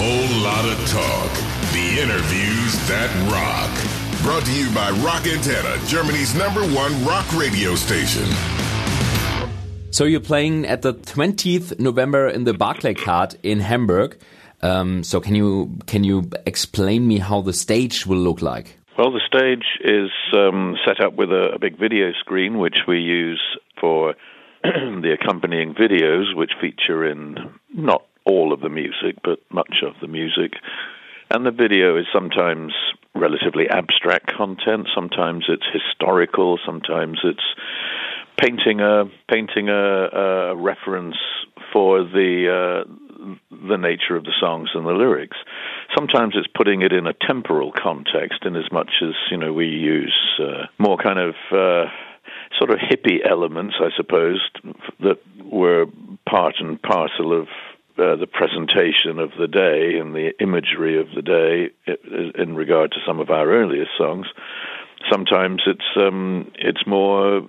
whole 0.00 0.42
lot 0.42 0.64
of 0.64 0.78
talk. 0.88 1.30
The 1.72 2.00
interviews 2.00 2.72
that 2.86 3.10
rock. 3.34 3.74
Brought 4.22 4.44
to 4.46 4.52
you 4.52 4.72
by 4.72 4.90
Rock 5.02 5.24
Antenne, 5.24 5.88
Germany's 5.88 6.34
number 6.34 6.62
one 6.62 7.04
rock 7.04 7.26
radio 7.34 7.74
station. 7.74 8.26
So 9.90 10.04
you're 10.04 10.20
playing 10.20 10.66
at 10.66 10.82
the 10.82 10.94
20th 10.94 11.80
November 11.80 12.28
in 12.28 12.44
the 12.44 12.52
Barclaycard 12.52 13.36
in 13.42 13.58
Hamburg. 13.58 14.18
Um, 14.62 15.02
so 15.02 15.20
can 15.20 15.34
you 15.34 15.76
can 15.86 16.04
you 16.04 16.30
explain 16.46 17.06
me 17.06 17.18
how 17.18 17.40
the 17.40 17.52
stage 17.52 18.06
will 18.06 18.18
look 18.18 18.42
like? 18.42 18.76
Well, 18.96 19.12
the 19.12 19.20
stage 19.26 19.64
is 19.80 20.10
um, 20.32 20.76
set 20.84 21.00
up 21.00 21.14
with 21.14 21.30
a, 21.30 21.54
a, 21.54 21.58
big 21.60 21.78
video 21.78 22.10
screen, 22.18 22.58
which 22.58 22.78
we 22.88 22.98
use 22.98 23.40
for 23.80 24.14
the 24.62 25.16
accompanying 25.20 25.74
videos, 25.74 26.34
which 26.34 26.52
feature 26.60 27.08
in 27.08 27.36
not 27.72 28.02
all 28.28 28.52
of 28.52 28.60
the 28.60 28.68
music, 28.68 29.16
but 29.24 29.40
much 29.50 29.82
of 29.82 29.94
the 30.00 30.08
music. 30.08 30.52
And 31.30 31.44
the 31.44 31.50
video 31.50 31.96
is 31.98 32.06
sometimes 32.12 32.72
relatively 33.14 33.68
abstract 33.68 34.32
content, 34.34 34.88
sometimes 34.94 35.46
it's 35.48 35.66
historical, 35.72 36.58
sometimes 36.64 37.18
it's 37.24 37.44
painting 38.40 38.80
a 38.80 39.04
painting 39.30 39.68
a, 39.68 40.52
a 40.52 40.56
reference 40.56 41.16
for 41.72 42.04
the 42.04 42.84
uh, 42.86 42.90
the 43.68 43.76
nature 43.76 44.16
of 44.16 44.24
the 44.24 44.32
songs 44.40 44.70
and 44.74 44.86
the 44.86 44.92
lyrics. 44.92 45.36
Sometimes 45.96 46.34
it's 46.36 46.46
putting 46.54 46.82
it 46.82 46.92
in 46.92 47.06
a 47.06 47.12
temporal 47.26 47.72
context, 47.72 48.44
in 48.44 48.56
as 48.56 48.70
much 48.72 48.90
as 49.02 49.14
you 49.30 49.36
know 49.36 49.52
we 49.52 49.66
use 49.66 50.16
uh, 50.40 50.66
more 50.78 50.96
kind 50.96 51.18
of 51.18 51.34
uh, 51.52 51.90
sort 52.56 52.70
of 52.70 52.78
hippie 52.78 53.18
elements, 53.28 53.74
I 53.80 53.90
suppose, 53.96 54.40
that 55.00 55.18
were 55.44 55.86
part 56.28 56.54
and 56.60 56.80
parcel 56.80 57.38
of 57.38 57.48
uh, 57.98 58.16
the 58.16 58.26
presentation 58.26 59.18
of 59.18 59.30
the 59.38 59.48
day 59.48 59.98
and 59.98 60.14
the 60.14 60.32
imagery 60.40 61.00
of 61.00 61.08
the 61.14 61.22
day 61.22 61.70
in 62.38 62.54
regard 62.54 62.92
to 62.92 62.98
some 63.06 63.20
of 63.20 63.30
our 63.30 63.48
earliest 63.48 63.90
songs. 63.96 64.26
Sometimes 65.10 65.62
it's 65.66 65.96
um, 65.96 66.50
it's 66.56 66.86
more 66.86 67.48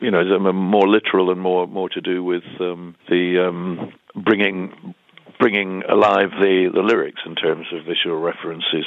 you 0.00 0.10
know 0.10 0.52
more 0.52 0.88
literal 0.88 1.30
and 1.30 1.40
more 1.40 1.66
more 1.66 1.88
to 1.90 2.00
do 2.00 2.22
with 2.22 2.44
um, 2.60 2.94
the 3.08 3.46
um, 3.48 3.92
bringing 4.14 4.94
bringing 5.38 5.82
alive 5.88 6.30
the, 6.40 6.70
the 6.72 6.80
lyrics 6.80 7.20
in 7.26 7.34
terms 7.34 7.66
of 7.72 7.84
visual 7.84 8.18
references. 8.18 8.86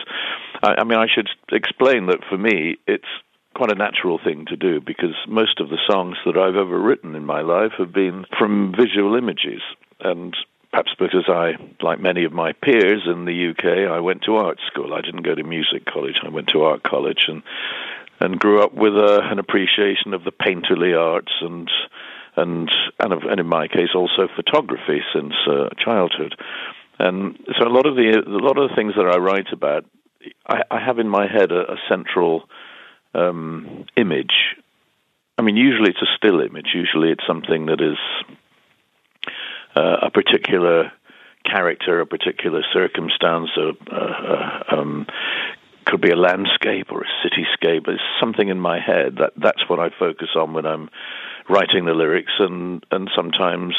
I, 0.63 0.75
I 0.79 0.83
mean, 0.83 0.97
I 0.97 1.05
should 1.07 1.29
explain 1.51 2.07
that 2.07 2.19
for 2.27 2.37
me, 2.37 2.77
it's 2.87 3.05
quite 3.55 3.71
a 3.71 3.75
natural 3.75 4.19
thing 4.23 4.45
to 4.47 4.55
do 4.55 4.79
because 4.79 5.15
most 5.27 5.59
of 5.59 5.69
the 5.69 5.77
songs 5.89 6.17
that 6.25 6.37
I've 6.37 6.55
ever 6.55 6.79
written 6.79 7.15
in 7.15 7.25
my 7.25 7.41
life 7.41 7.73
have 7.77 7.93
been 7.93 8.25
from 8.37 8.73
visual 8.77 9.15
images. 9.15 9.61
And 9.99 10.35
perhaps 10.79 10.95
because 10.99 11.27
I, 11.27 11.53
like 11.83 11.99
many 11.99 12.23
of 12.23 12.31
my 12.31 12.53
peers 12.53 13.03
in 13.05 13.25
the 13.25 13.49
UK, 13.49 13.91
I 13.91 13.99
went 13.99 14.23
to 14.23 14.35
art 14.35 14.59
school. 14.67 14.93
I 14.93 15.01
didn't 15.01 15.23
go 15.23 15.35
to 15.35 15.43
music 15.43 15.85
college. 15.85 16.15
I 16.23 16.29
went 16.29 16.49
to 16.49 16.63
art 16.63 16.83
college 16.83 17.25
and 17.27 17.43
and 18.21 18.37
grew 18.37 18.61
up 18.61 18.73
with 18.73 18.93
a, 18.95 19.21
an 19.31 19.39
appreciation 19.39 20.13
of 20.13 20.25
the 20.25 20.31
painterly 20.31 20.97
arts 20.97 21.31
and 21.41 21.69
and 22.35 22.69
and, 22.99 23.13
of, 23.13 23.23
and 23.23 23.39
in 23.39 23.47
my 23.47 23.67
case 23.67 23.89
also 23.95 24.27
photography 24.35 25.01
since 25.13 25.33
uh, 25.47 25.69
childhood. 25.83 26.35
And 26.97 27.37
so 27.57 27.65
a 27.65 27.69
lot 27.69 27.85
of 27.85 27.95
the 27.95 28.23
a 28.25 28.45
lot 28.45 28.57
of 28.57 28.69
the 28.69 28.75
things 28.75 28.93
that 28.95 29.05
I 29.05 29.17
write 29.17 29.51
about, 29.51 29.85
I, 30.47 30.61
I 30.71 30.79
have 30.79 30.99
in 30.99 31.09
my 31.09 31.27
head 31.27 31.51
a, 31.51 31.73
a 31.73 31.77
central 31.89 32.43
um, 33.13 33.85
image. 33.97 34.55
I 35.37 35.41
mean, 35.41 35.55
usually 35.55 35.89
it's 35.89 36.01
a 36.01 36.15
still 36.17 36.41
image. 36.41 36.69
Usually 36.73 37.11
it's 37.11 37.25
something 37.25 37.67
that 37.67 37.81
is 37.81 37.97
uh, 39.75 39.97
a 40.03 40.11
particular 40.11 40.91
character, 41.45 42.01
a 42.01 42.05
particular 42.05 42.63
circumstance, 42.73 43.49
a, 43.57 43.71
a, 43.95 44.63
um, 44.77 45.05
could 45.85 46.01
be 46.01 46.11
a 46.11 46.15
landscape 46.15 46.91
or 46.91 47.03
a 47.03 47.27
cityscape. 47.27 47.87
It's 47.87 48.01
something 48.19 48.49
in 48.49 48.59
my 48.59 48.79
head 48.79 49.17
that 49.19 49.33
that's 49.37 49.67
what 49.67 49.79
I 49.79 49.89
focus 49.97 50.29
on 50.35 50.53
when 50.53 50.65
I'm 50.65 50.89
writing 51.49 51.85
the 51.85 51.93
lyrics, 51.93 52.33
and 52.39 52.85
and 52.91 53.09
sometimes 53.15 53.75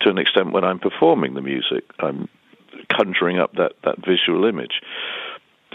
to 0.00 0.10
an 0.10 0.18
extent 0.18 0.52
when 0.52 0.64
I'm 0.64 0.78
performing 0.78 1.34
the 1.34 1.42
music, 1.42 1.84
I'm 1.98 2.28
conjuring 2.88 3.38
up 3.38 3.54
that 3.54 3.72
that 3.84 4.04
visual 4.04 4.44
image. 4.44 4.80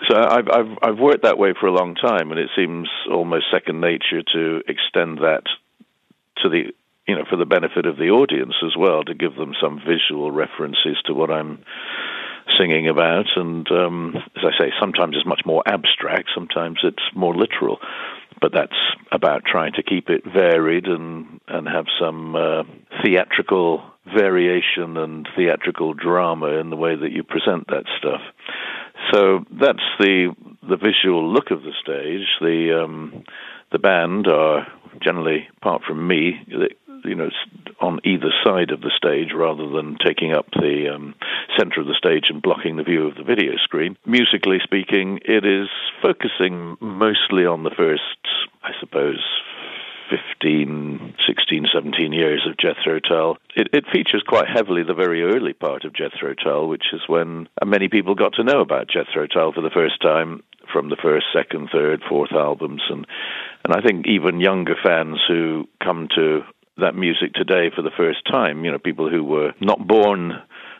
So 0.08 0.16
I've 0.16 0.50
I've 0.50 0.78
I've 0.82 1.00
worked 1.00 1.24
that 1.24 1.38
way 1.38 1.54
for 1.60 1.68
a 1.68 1.72
long 1.72 1.96
time, 1.96 2.32
and 2.32 2.40
it 2.40 2.50
seems 2.56 2.90
almost 3.10 3.46
second 3.52 3.80
nature 3.80 4.22
to 4.34 4.62
extend 4.68 5.20
that 5.20 5.44
to 6.44 6.50
the 6.50 6.74
you 7.08 7.16
know 7.16 7.26
for 7.30 7.38
the 7.38 7.46
benefit 7.46 7.86
of 7.86 7.98
the 7.98 8.10
audience 8.10 8.56
as 8.66 8.76
well 8.78 9.04
to 9.04 9.14
give 9.14 9.36
them 9.36 9.54
some 9.62 9.80
visual 9.80 10.32
references 10.32 10.98
to 11.06 11.14
what 11.14 11.32
I'm 11.32 11.64
singing 12.58 12.88
about. 12.88 13.26
And 13.36 13.70
um, 13.72 14.16
as 14.36 14.44
I 14.44 14.58
say, 14.58 14.72
sometimes 14.80 15.16
it's 15.16 15.28
much 15.28 15.42
more 15.46 15.64
abstract, 15.66 16.30
sometimes 16.34 16.80
it's 16.84 17.04
more 17.14 17.36
literal 17.36 17.80
but 18.42 18.52
that's 18.54 18.78
about 19.12 19.44
trying 19.46 19.74
to 19.74 19.84
keep 19.84 20.10
it 20.10 20.24
varied 20.24 20.86
and 20.86 21.40
and 21.48 21.68
have 21.68 21.86
some 22.00 22.36
uh, 22.36 22.64
theatrical 23.04 23.84
variation 24.06 24.98
and 24.98 25.28
theatrical 25.36 25.94
drama 25.94 26.48
in 26.60 26.70
the 26.70 26.76
way 26.76 26.96
that 26.96 27.12
you 27.12 27.24
present 27.24 27.68
that 27.68 27.86
stuff. 27.98 28.22
So 29.14 29.46
that's 29.60 29.84
the 30.00 30.36
the 30.68 30.78
visual 30.78 31.32
look 31.32 31.52
of 31.52 31.64
the 31.64 31.74
stage. 31.82 32.28
The 32.42 32.84
um, 32.84 33.24
the 33.72 33.80
band 33.80 34.28
are 34.28 34.68
generally, 35.02 35.48
apart 35.58 35.84
from 35.88 36.08
me, 36.08 36.40
you 37.08 37.16
know, 37.16 37.30
on 37.80 38.00
either 38.04 38.32
side 38.44 38.72
of 38.72 38.82
the 38.82 38.92
stage 38.96 39.30
rather 39.34 39.68
than 39.70 39.98
taking 40.04 40.34
up 40.34 40.48
the 40.52 40.94
um, 40.94 41.16
center 41.58 41.82
of 41.82 41.88
the 41.88 41.96
stage 41.98 42.26
and 42.30 42.42
blocking 42.42 42.78
the 42.78 42.84
view 42.84 43.08
of 43.08 43.16
the 43.16 43.24
video 43.24 43.54
screen. 43.58 43.98
Musically 44.06 44.60
speaking, 44.64 45.20
it 45.26 45.46
is 45.46 45.70
focusing 46.02 46.78
mostly 46.80 47.46
on 47.46 47.64
the 47.64 47.72
first, 47.72 48.02
I 48.64 48.72
suppose, 48.80 49.24
15, 50.10 51.16
16, 51.26 51.66
17 51.74 52.14
years 52.14 52.48
of 52.48 52.58
Jethro 52.58 53.00
Tull. 53.00 53.38
It, 53.56 53.70
it, 53.74 53.86
features 53.92 54.24
quite 54.26 54.48
heavily 54.48 54.84
the 54.84 54.94
very 54.94 55.24
early 55.24 55.54
part 55.54 55.84
of 55.84 55.94
Jethro 55.94 56.34
Tull, 56.34 56.70
which 56.70 56.86
is 56.94 57.02
when 57.08 57.50
many 57.66 57.90
people 57.90 58.16
got 58.16 58.34
to 58.36 58.44
know 58.44 58.62
about 58.62 58.90
Jethro 58.90 59.28
Tull 59.28 59.52
for 59.54 59.62
the 59.62 59.70
first 59.70 60.02
time 60.02 60.44
from 60.72 60.90
the 60.90 60.98
first, 61.02 61.26
second, 61.34 61.70
third, 61.72 62.02
fourth 62.08 62.32
albums, 62.34 62.82
and 62.90 63.06
and 63.64 63.74
I 63.76 63.82
think 63.82 64.08
even 64.08 64.40
younger 64.40 64.76
fans 64.82 65.20
who 65.28 65.68
come 65.84 66.08
to 66.16 66.42
that 66.80 66.96
music 66.96 67.34
today 67.34 67.70
for 67.76 67.82
the 67.82 67.92
first 67.96 68.20
time. 68.30 68.64
You 68.66 68.72
know, 68.72 68.80
people 68.80 69.10
who 69.10 69.24
were 69.24 69.54
not 69.60 69.88
born 69.88 70.34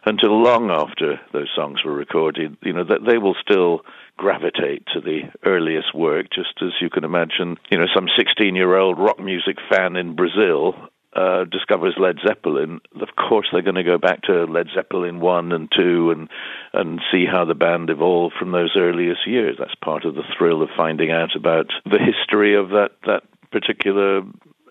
until 0.06 0.42
long 0.42 0.72
after 0.72 1.20
those 1.34 1.50
songs 1.56 1.84
were 1.84 1.94
recorded. 1.94 2.58
You 2.62 2.74
know, 2.74 2.84
that 2.84 3.06
they 3.08 3.18
will 3.18 3.36
still 3.42 3.82
gravitate 4.18 4.84
to 4.94 5.02
the 5.02 5.22
earliest 5.46 5.94
work, 5.94 6.28
just 6.34 6.54
as 6.62 6.72
you 6.82 6.90
can 6.90 7.04
imagine. 7.04 7.58
You 7.70 7.80
know, 7.80 7.88
some 7.94 8.08
16-year-old 8.08 8.98
rock 8.98 9.20
music 9.20 9.58
fan 9.70 9.96
in 9.96 10.16
Brazil 10.16 10.90
uh, 11.18 11.46
discovers 11.46 11.96
Led 11.98 12.18
Zeppelin, 12.26 12.80
of 13.02 13.10
course 13.16 13.48
they're 13.52 13.64
going 13.64 13.76
to 13.76 13.84
go 13.84 13.98
back 13.98 14.22
to 14.24 14.44
Led 14.44 14.68
Zeppelin 14.76 15.20
one 15.20 15.52
and 15.52 15.68
two 15.76 16.12
and 16.12 16.30
and 16.74 17.02
see 17.12 17.26
how 17.26 17.44
the 17.44 17.56
band 17.56 17.90
evolved 17.90 18.36
from 18.38 18.52
those 18.52 18.76
earliest 18.78 19.26
years. 19.26 19.56
That's 19.58 19.74
part 19.84 20.06
of 20.06 20.14
the 20.14 20.24
thrill 20.38 20.62
of 20.62 20.70
finding 20.78 21.12
out 21.12 21.36
about 21.36 21.68
the 21.86 21.98
history 21.98 22.56
of 22.56 22.70
that 22.70 22.92
that 23.08 23.24
particular 23.52 24.22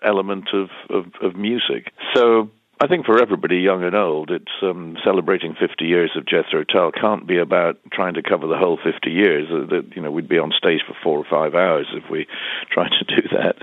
element 0.07 0.47
of, 0.53 0.69
of, 0.89 1.05
of 1.21 1.35
music. 1.35 1.91
So 2.15 2.49
I 2.79 2.85
think 2.85 3.07
for 3.07 3.19
everybody, 3.19 3.57
young 3.57 3.83
and 3.83 3.95
old, 3.95 4.29
it's 4.29 4.51
um, 4.61 4.97
celebrating 5.03 5.55
50 5.59 5.85
years 5.85 6.11
of 6.15 6.27
Jethro 6.27 6.63
Tull 6.63 6.91
can't 6.91 7.25
be 7.25 7.37
about 7.37 7.79
trying 7.91 8.13
to 8.13 8.21
cover 8.21 8.45
the 8.45 8.57
whole 8.57 8.77
50 8.77 9.09
years. 9.09 9.47
Uh, 9.51 9.65
that 9.71 9.95
you 9.95 10.01
know, 10.01 10.11
we'd 10.11 10.29
be 10.29 10.37
on 10.37 10.51
stage 10.51 10.81
for 10.85 10.95
four 11.03 11.17
or 11.17 11.25
five 11.27 11.55
hours 11.55 11.87
if 11.93 12.07
we 12.11 12.27
tried 12.71 12.91
to 12.91 13.21
do 13.21 13.27
that, 13.29 13.55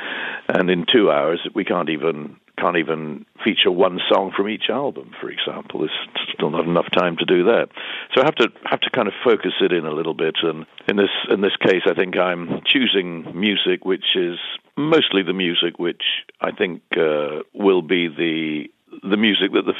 and 0.48 0.68
in 0.68 0.84
two 0.90 1.12
hours 1.12 1.46
we 1.54 1.64
can't 1.64 1.90
even 1.90 2.36
can't 2.58 2.76
even 2.76 3.26
feature 3.42 3.70
one 3.70 4.00
song 4.08 4.32
from 4.34 4.48
each 4.48 4.68
album, 4.68 5.10
for 5.20 5.28
example. 5.28 5.80
There's 5.80 5.90
still 6.32 6.50
not 6.50 6.64
enough 6.64 6.90
time 6.92 7.16
to 7.16 7.24
do 7.24 7.44
that. 7.44 7.68
So 8.14 8.22
I 8.22 8.24
have 8.24 8.36
to 8.36 8.48
have 8.64 8.80
to 8.80 8.90
kind 8.90 9.06
of 9.06 9.14
focus 9.22 9.52
it 9.60 9.72
in 9.72 9.86
a 9.86 9.92
little 9.92 10.14
bit. 10.14 10.36
And 10.42 10.66
in 10.88 10.96
this 10.96 11.10
in 11.30 11.40
this 11.40 11.56
case, 11.56 11.82
I 11.86 11.94
think 11.94 12.16
I'm 12.16 12.62
choosing 12.64 13.38
music 13.38 13.84
which 13.84 14.16
is 14.16 14.38
mostly 14.76 15.22
the 15.22 15.32
music 15.32 15.78
which 15.78 16.02
I 16.40 16.50
think 16.50 16.82
uh, 16.96 17.42
will 17.52 17.82
be 17.82 18.08
the 18.08 18.70
the 19.02 19.16
music 19.16 19.52
that 19.52 19.64
the, 19.66 19.74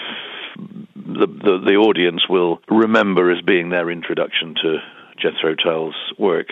the, 0.96 1.26
the 1.26 1.62
the 1.66 1.76
audience 1.76 2.28
will 2.28 2.60
remember 2.68 3.30
as 3.30 3.40
being 3.42 3.70
their 3.70 3.90
introduction 3.90 4.54
to 4.62 4.78
Jethro 5.18 5.54
Tull's 5.54 5.96
work. 6.18 6.48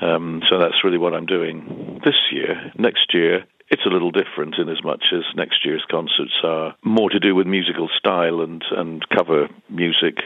Um, 0.00 0.42
so 0.48 0.58
that's 0.58 0.84
really 0.84 0.98
what 0.98 1.14
I'm 1.14 1.26
doing 1.26 2.00
this 2.04 2.16
year. 2.30 2.72
Next 2.78 3.12
year, 3.12 3.44
it's 3.70 3.86
a 3.86 3.88
little 3.88 4.10
different 4.10 4.56
in 4.56 4.68
as 4.68 4.82
much 4.84 5.06
as 5.12 5.22
next 5.36 5.64
year's 5.64 5.84
concerts 5.90 6.32
are 6.42 6.74
more 6.82 7.10
to 7.10 7.20
do 7.20 7.34
with 7.34 7.46
musical 7.46 7.88
style 7.96 8.40
and, 8.40 8.64
and 8.70 9.08
cover 9.08 9.48
music 9.68 10.18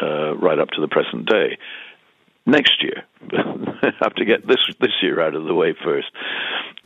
uh, 0.00 0.36
right 0.36 0.58
up 0.58 0.70
to 0.70 0.80
the 0.80 0.88
present 0.88 1.26
day. 1.26 1.58
Next 2.46 2.82
year, 2.82 3.04
I 3.32 3.92
have 4.00 4.14
to 4.14 4.24
get 4.24 4.46
this 4.46 4.64
this 4.80 5.02
year 5.02 5.20
out 5.20 5.34
of 5.34 5.44
the 5.44 5.54
way 5.54 5.74
first. 5.84 6.08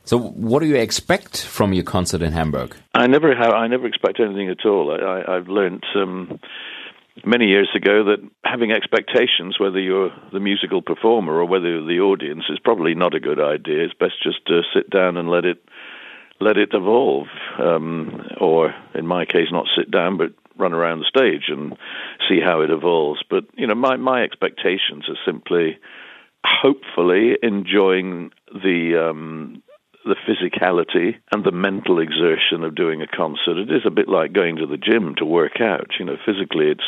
So, 0.05 0.19
what 0.19 0.61
do 0.61 0.67
you 0.67 0.77
expect 0.77 1.45
from 1.45 1.73
your 1.73 1.85
concert 1.85 2.23
in 2.23 2.33
Hamburg? 2.33 2.77
I 2.95 3.07
never 3.07 3.35
have. 3.35 3.53
I 3.53 3.69
never 3.69 3.87
expect 3.87 4.19
anything 4.21 4.49
at 4.49 4.67
all. 4.67 4.91
I, 4.91 5.35
have 5.35 5.49
learned 5.49 5.85
um, 5.95 6.41
many 7.25 7.47
years 7.47 7.69
ago 7.75 8.05
that 8.05 8.19
having 8.45 8.73
expectations, 8.73 9.61
whether 9.61 9.79
you're 9.79 10.11
the 10.33 10.41
musical 10.41 10.83
performer 10.83 11.35
or 11.35 11.45
whether 11.45 11.69
you're 11.69 11.87
the 11.87 12.01
audience, 12.01 12.45
is 12.49 12.59
probably 12.59 12.95
not 12.95 13.15
a 13.15 13.21
good 13.21 13.41
idea. 13.41 13.85
It's 13.85 13.95
best 13.95 14.15
just 14.23 14.45
to 14.47 14.63
sit 14.75 14.91
down 14.91 15.17
and 15.17 15.29
let 15.29 15.45
it 15.45 15.63
let 16.41 16.57
it 16.57 16.71
evolve, 16.73 17.29
um, 17.61 18.27
or 18.41 18.75
in 18.95 19.07
my 19.07 19.25
case, 19.25 19.49
not 19.53 19.69
sit 19.77 19.91
down 19.91 20.17
but 20.17 20.33
run 20.57 20.73
around 20.73 20.99
the 20.99 21.05
stage 21.05 21.45
and 21.49 21.77
see 22.29 22.41
how 22.41 22.61
it 22.61 22.71
evolves. 22.71 23.23
But 23.29 23.45
you 23.55 23.67
know, 23.67 23.75
my 23.75 23.97
my 23.97 24.23
expectations 24.23 25.05
are 25.09 25.19
simply, 25.25 25.79
hopefully, 26.45 27.37
enjoying 27.43 28.33
the 28.53 29.11
um, 29.11 29.62
the 30.05 30.17
physicality 30.27 31.17
and 31.33 31.45
the 31.45 31.53
mental 31.53 32.01
exertion 32.01 32.65
of 32.65 32.75
doing 32.75 33.03
a 33.03 33.07
concert. 33.07 33.57
It 33.57 33.71
is 33.71 33.83
a 33.87 33.91
bit 33.91 34.09
like 34.09 34.33
going 34.33 34.57
to 34.57 34.67
the 34.67 34.77
gym 34.77 35.15
to 35.19 35.25
work 35.25 35.61
out. 35.61 35.91
You 35.99 36.07
know, 36.07 36.17
physically, 36.27 36.67
it's 36.67 36.85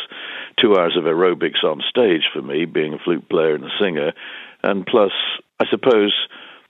two 0.59 0.75
hours 0.75 0.97
of 0.97 1.05
aerobics 1.05 1.63
on 1.63 1.81
stage 1.89 2.23
for 2.33 2.41
me, 2.41 2.65
being 2.65 2.93
a 2.93 2.99
flute 2.99 3.27
player 3.29 3.55
and 3.55 3.63
a 3.63 3.69
singer, 3.79 4.13
and 4.63 4.85
plus, 4.85 5.11
I 5.59 5.65
suppose 5.69 6.13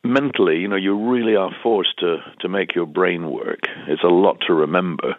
mentally, 0.04 0.58
you 0.58 0.68
know, 0.68 0.76
you 0.76 1.12
really 1.12 1.36
are 1.36 1.52
forced 1.64 2.00
to 2.00 2.18
to 2.42 2.50
make 2.50 2.76
your 2.76 2.86
brain 2.86 3.32
work. 3.32 3.68
It's 3.88 4.04
a 4.04 4.08
lot 4.08 4.42
to 4.48 4.54
remember. 4.54 5.16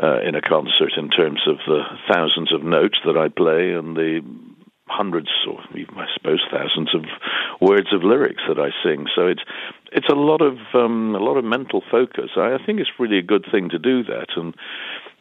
Uh, 0.00 0.20
in 0.20 0.36
a 0.36 0.40
concert, 0.40 0.92
in 0.96 1.10
terms 1.10 1.40
of 1.48 1.56
the 1.66 1.82
thousands 2.08 2.54
of 2.54 2.62
notes 2.62 2.98
that 3.04 3.16
I 3.16 3.26
play 3.26 3.72
and 3.72 3.96
the 3.96 4.22
hundreds 4.88 5.30
or 5.46 5.60
even 5.74 5.96
I 5.96 6.06
suppose 6.14 6.40
thousands 6.50 6.94
of 6.94 7.04
words 7.60 7.88
of 7.92 8.02
lyrics 8.02 8.42
that 8.48 8.58
I 8.58 8.70
sing. 8.82 9.06
So 9.14 9.26
it's 9.26 9.42
it's 9.92 10.08
a 10.08 10.14
lot 10.14 10.42
of 10.42 10.58
um, 10.74 11.14
a 11.14 11.18
lot 11.18 11.36
of 11.36 11.44
mental 11.44 11.82
focus. 11.90 12.30
I, 12.36 12.54
I 12.54 12.58
think 12.64 12.80
it's 12.80 12.90
really 12.98 13.18
a 13.18 13.22
good 13.22 13.46
thing 13.50 13.70
to 13.70 13.78
do 13.78 14.02
that, 14.04 14.28
and 14.36 14.54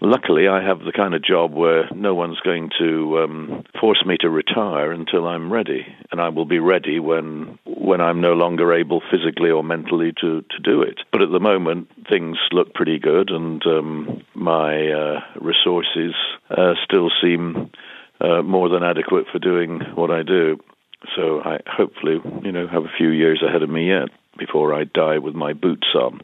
luckily 0.01 0.47
I 0.47 0.61
have 0.63 0.79
the 0.79 0.91
kind 0.91 1.13
of 1.13 1.23
job 1.23 1.53
where 1.53 1.89
no 1.93 2.13
one's 2.13 2.39
going 2.41 2.69
to 2.79 3.19
um, 3.19 3.63
force 3.79 4.03
me 4.05 4.17
to 4.19 4.29
retire 4.29 4.91
until 4.91 5.27
I'm 5.27 5.51
ready, 5.51 5.85
and 6.11 6.21
I 6.21 6.29
will 6.29 6.45
be 6.45 6.59
ready 6.59 6.99
when 6.99 7.57
when 7.65 8.01
I'm 8.01 8.21
no 8.21 8.33
longer 8.33 8.73
able 8.73 9.01
physically 9.11 9.49
or 9.49 9.63
mentally 9.63 10.11
to 10.21 10.41
to 10.41 10.59
do 10.63 10.81
it. 10.81 10.99
But 11.11 11.21
at 11.21 11.31
the 11.31 11.39
moment 11.39 11.89
things 12.09 12.37
look 12.51 12.73
pretty 12.73 12.99
good, 12.99 13.29
and 13.29 13.65
um, 13.65 14.23
my 14.33 14.87
uh, 14.87 15.19
resources 15.39 16.13
uh, 16.49 16.73
still 16.83 17.09
seem 17.21 17.71
uh, 18.21 18.41
more 18.41 18.69
than 18.69 18.83
adequate 18.83 19.25
for 19.31 19.39
doing 19.39 19.81
what 19.95 20.11
I 20.11 20.23
do. 20.23 20.57
So 21.15 21.41
I 21.41 21.59
hopefully, 21.67 22.19
you 22.43 22.51
know, 22.51 22.67
have 22.67 22.83
a 22.83 22.97
few 22.97 23.09
years 23.09 23.43
ahead 23.47 23.61
of 23.63 23.69
me 23.69 23.89
yet 23.89 24.09
before 24.37 24.73
I 24.73 24.83
die 24.83 25.19
with 25.19 25.35
my 25.35 25.53
boots 25.53 25.87
on 25.95 26.21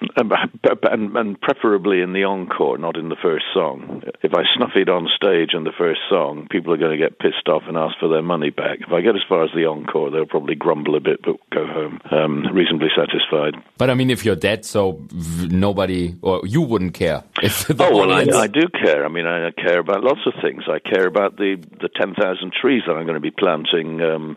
and, 0.00 1.16
and, 1.16 1.40
preferably 1.40 2.00
in 2.00 2.12
the 2.12 2.24
encore, 2.24 2.78
not 2.78 2.96
in 2.96 3.08
the 3.08 3.16
first 3.22 3.44
song. 3.54 4.02
If 4.22 4.32
I 4.34 4.42
snuff 4.56 4.72
it 4.74 4.88
on 4.88 5.08
stage 5.14 5.54
in 5.54 5.64
the 5.64 5.72
first 5.76 6.00
song, 6.08 6.48
people 6.50 6.72
are 6.72 6.76
going 6.76 6.98
to 6.98 7.02
get 7.02 7.18
pissed 7.18 7.48
off 7.48 7.62
and 7.66 7.76
ask 7.76 7.98
for 7.98 8.08
their 8.08 8.22
money 8.22 8.50
back. 8.50 8.80
If 8.86 8.92
I 8.92 9.00
get 9.00 9.14
as 9.14 9.22
far 9.28 9.44
as 9.44 9.50
the 9.54 9.64
encore, 9.64 10.10
they'll 10.10 10.26
probably 10.26 10.54
grumble 10.54 10.96
a 10.96 11.00
bit, 11.00 11.20
but 11.22 11.36
go 11.50 11.66
home 11.66 12.00
um, 12.10 12.44
reasonably 12.52 12.88
satisfied. 12.94 13.54
But 13.78 13.90
I 13.90 13.94
mean, 13.94 14.10
if 14.10 14.24
you're 14.24 14.36
dead, 14.36 14.64
so 14.64 15.06
nobody 15.48 16.14
or 16.22 16.42
you 16.44 16.60
wouldn't 16.60 16.94
care. 16.94 17.24
oh 17.42 17.96
well, 17.96 18.12
I, 18.12 18.24
I, 18.38 18.46
do 18.46 18.68
care. 18.68 19.04
I 19.04 19.08
mean, 19.08 19.26
I 19.26 19.50
care 19.50 19.78
about 19.78 20.02
lots 20.02 20.20
of 20.26 20.34
things. 20.42 20.64
I 20.68 20.78
care 20.78 21.06
about 21.06 21.36
the 21.36 21.56
the 21.80 21.88
ten 21.88 22.14
thousand 22.14 22.52
trees 22.52 22.82
that 22.86 22.92
I'm 22.92 23.04
going 23.04 23.14
to 23.14 23.20
be 23.20 23.30
planting. 23.30 24.00
Um, 24.02 24.36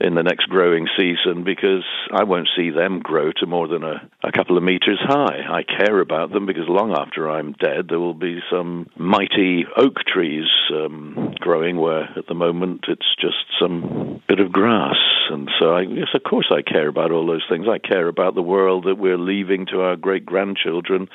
in 0.00 0.14
the 0.14 0.22
next 0.22 0.48
growing 0.48 0.86
season 0.96 1.42
because 1.44 1.84
I 2.12 2.24
won't 2.24 2.48
see 2.56 2.70
them 2.70 3.00
grow 3.00 3.32
to 3.32 3.46
more 3.46 3.66
than 3.66 3.82
a, 3.82 4.08
a 4.22 4.30
couple 4.30 4.56
of 4.56 4.62
meters 4.62 5.00
high. 5.02 5.42
I 5.50 5.62
care 5.64 6.00
about 6.00 6.32
them 6.32 6.46
because 6.46 6.68
long 6.68 6.92
after 6.92 7.28
I'm 7.28 7.52
dead, 7.52 7.86
there 7.88 7.98
will 7.98 8.14
be 8.14 8.40
some 8.50 8.88
mighty 8.96 9.64
oak 9.76 9.96
trees 10.06 10.46
um, 10.72 11.34
growing 11.40 11.78
where 11.78 12.04
at 12.16 12.26
the 12.28 12.34
moment 12.34 12.84
it's 12.88 13.14
just 13.20 13.44
some 13.60 14.22
bit 14.28 14.40
of 14.40 14.52
grass. 14.52 14.96
And 15.30 15.50
so, 15.58 15.72
I, 15.72 15.82
yes, 15.82 16.08
of 16.14 16.22
course, 16.22 16.50
I 16.50 16.62
care 16.62 16.88
about 16.88 17.10
all 17.10 17.26
those 17.26 17.44
things. 17.48 17.66
I 17.68 17.78
care 17.78 18.08
about 18.08 18.34
the 18.34 18.42
world 18.42 18.84
that 18.84 18.98
we're 18.98 19.18
leaving 19.18 19.66
to 19.66 19.80
our 19.80 19.96
great 19.96 20.24
grandchildren 20.24 21.08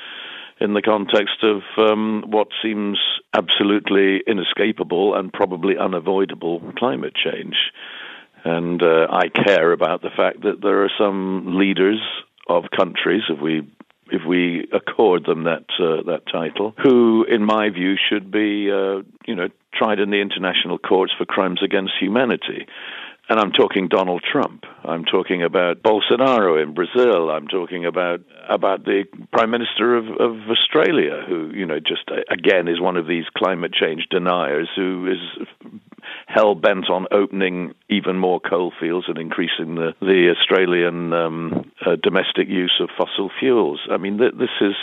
in 0.60 0.74
the 0.74 0.82
context 0.82 1.42
of 1.42 1.62
um, 1.78 2.24
what 2.26 2.48
seems 2.62 2.98
absolutely 3.32 4.22
inescapable 4.26 5.14
and 5.14 5.32
probably 5.32 5.76
unavoidable 5.76 6.60
climate 6.76 7.14
change. 7.14 7.56
And 8.44 8.82
uh, 8.82 9.06
I 9.10 9.28
care 9.28 9.72
about 9.72 10.02
the 10.02 10.10
fact 10.10 10.42
that 10.42 10.60
there 10.60 10.84
are 10.84 10.90
some 10.98 11.58
leaders 11.58 12.00
of 12.48 12.64
countries, 12.76 13.22
if 13.28 13.40
we 13.40 13.66
if 14.10 14.20
we 14.26 14.68
accord 14.72 15.24
them 15.24 15.44
that 15.44 15.64
uh, 15.80 16.02
that 16.02 16.22
title, 16.30 16.74
who, 16.82 17.24
in 17.24 17.44
my 17.44 17.70
view, 17.70 17.96
should 17.96 18.30
be 18.30 18.70
uh, 18.70 19.02
you 19.26 19.34
know 19.34 19.48
tried 19.72 19.98
in 19.98 20.10
the 20.10 20.20
international 20.20 20.78
courts 20.78 21.12
for 21.16 21.24
crimes 21.24 21.60
against 21.62 21.92
humanity. 21.98 22.66
And 23.26 23.40
I'm 23.40 23.52
talking 23.52 23.88
Donald 23.88 24.22
Trump. 24.30 24.64
I'm 24.84 25.04
talking 25.06 25.42
about 25.42 25.82
Bolsonaro 25.82 26.62
in 26.62 26.74
Brazil. 26.74 27.30
I'm 27.30 27.48
talking 27.48 27.86
about 27.86 28.20
about 28.50 28.84
the 28.84 29.04
Prime 29.32 29.50
Minister 29.50 29.96
of, 29.96 30.04
of 30.20 30.50
Australia, 30.50 31.22
who 31.26 31.50
you 31.54 31.64
know 31.64 31.78
just 31.80 32.10
again 32.30 32.68
is 32.68 32.80
one 32.80 32.98
of 32.98 33.06
these 33.06 33.24
climate 33.34 33.72
change 33.72 34.08
deniers, 34.10 34.68
who 34.76 35.10
is 35.10 35.72
hell 36.26 36.54
bent 36.54 36.90
on 36.90 37.06
opening 37.12 37.72
even 37.88 38.18
more 38.18 38.40
coal 38.40 38.72
fields 38.78 39.06
and 39.08 39.16
increasing 39.16 39.74
the 39.74 39.94
the 40.00 40.34
Australian 40.36 41.14
um, 41.14 41.72
uh, 41.86 41.96
domestic 42.02 42.48
use 42.48 42.78
of 42.78 42.90
fossil 42.94 43.30
fuels. 43.40 43.80
I 43.90 43.96
mean, 43.96 44.18
th- 44.18 44.34
this 44.38 44.50
is 44.60 44.74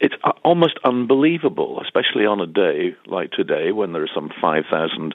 it's 0.00 0.14
almost 0.44 0.78
unbelievable, 0.82 1.80
especially 1.82 2.24
on 2.24 2.40
a 2.40 2.46
day 2.46 2.96
like 3.06 3.30
today 3.32 3.70
when 3.70 3.92
there 3.92 4.02
are 4.02 4.14
some 4.14 4.30
5,000 4.40 5.14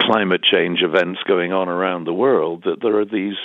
climate 0.00 0.42
change 0.42 0.82
events 0.82 1.20
going 1.26 1.52
on 1.52 1.68
around 1.68 2.04
the 2.04 2.12
world, 2.12 2.62
that 2.64 2.80
there 2.80 2.98
are 2.98 3.04
these 3.04 3.36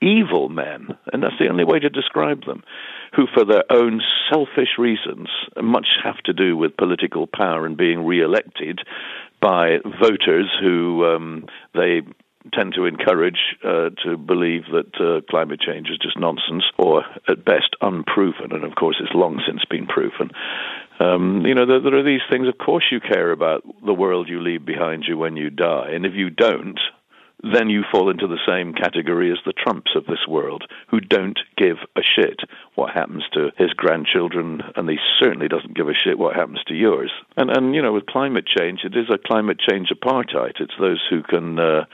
evil 0.00 0.48
men, 0.48 0.96
and 1.12 1.22
that's 1.22 1.38
the 1.40 1.48
only 1.48 1.64
way 1.64 1.80
to 1.80 1.88
describe 1.88 2.44
them, 2.44 2.62
who, 3.14 3.26
for 3.34 3.44
their 3.44 3.64
own 3.70 4.00
selfish 4.30 4.78
reasons, 4.78 5.28
much 5.60 5.88
have 6.04 6.18
to 6.18 6.32
do 6.32 6.56
with 6.56 6.76
political 6.76 7.26
power 7.26 7.66
and 7.66 7.76
being 7.76 8.06
re 8.06 8.22
elected 8.22 8.80
by 9.40 9.78
voters 10.00 10.50
who 10.60 11.04
um, 11.04 11.46
they 11.74 12.02
tend 12.52 12.74
to 12.74 12.84
encourage 12.86 13.56
uh, 13.64 13.90
to 14.04 14.16
believe 14.16 14.64
that 14.72 15.00
uh, 15.00 15.20
climate 15.30 15.60
change 15.60 15.88
is 15.88 15.98
just 15.98 16.18
nonsense 16.18 16.64
or 16.78 17.04
at 17.28 17.44
best 17.44 17.76
unproven, 17.80 18.52
and 18.52 18.64
of 18.64 18.74
course 18.74 18.96
it's 19.00 19.14
long 19.14 19.42
since 19.46 19.64
been 19.64 19.86
proven. 19.86 20.30
Um, 21.00 21.46
you 21.46 21.54
know, 21.54 21.66
there, 21.66 21.80
there, 21.80 21.96
are 21.96 22.02
these 22.02 22.26
things. 22.30 22.48
Of 22.48 22.58
course, 22.58 22.84
you 22.90 23.00
care 23.00 23.30
about 23.30 23.62
the 23.84 23.94
world 23.94 24.28
you 24.28 24.40
leave 24.40 24.66
behind 24.66 25.04
you 25.06 25.16
when 25.16 25.36
you 25.36 25.50
die, 25.50 25.90
and 25.92 26.04
if 26.04 26.14
you 26.14 26.30
don't, 26.30 26.80
then 27.42 27.70
you 27.70 27.84
fall 27.90 28.10
into 28.10 28.26
the 28.26 28.40
same 28.46 28.74
category 28.74 29.30
as 29.30 29.38
the 29.46 29.52
Trumps 29.52 29.92
of 29.94 30.06
this 30.06 30.26
world, 30.26 30.64
who 30.88 30.98
don't 30.98 31.38
give 31.56 31.76
a 31.96 32.00
shit 32.02 32.40
what 32.74 32.92
happens 32.92 33.22
to 33.32 33.50
his 33.56 33.72
grandchildren, 33.74 34.60
and 34.74 34.88
he 34.88 34.96
certainly 35.20 35.46
doesn't 35.46 35.76
give 35.76 35.88
a 35.88 35.94
shit 35.94 36.18
what 36.18 36.34
happens 36.34 36.60
to 36.66 36.74
yours. 36.74 37.12
And 37.36 37.50
and 37.50 37.74
you 37.74 37.82
know, 37.82 37.92
with 37.92 38.06
climate 38.06 38.46
change, 38.46 38.80
it 38.82 38.96
is 38.96 39.08
a 39.08 39.18
climate 39.18 39.60
change 39.60 39.90
apartheid. 39.90 40.60
It's 40.60 40.74
those 40.80 41.02
who 41.08 41.22
can. 41.22 41.58
Uh, 41.58 41.84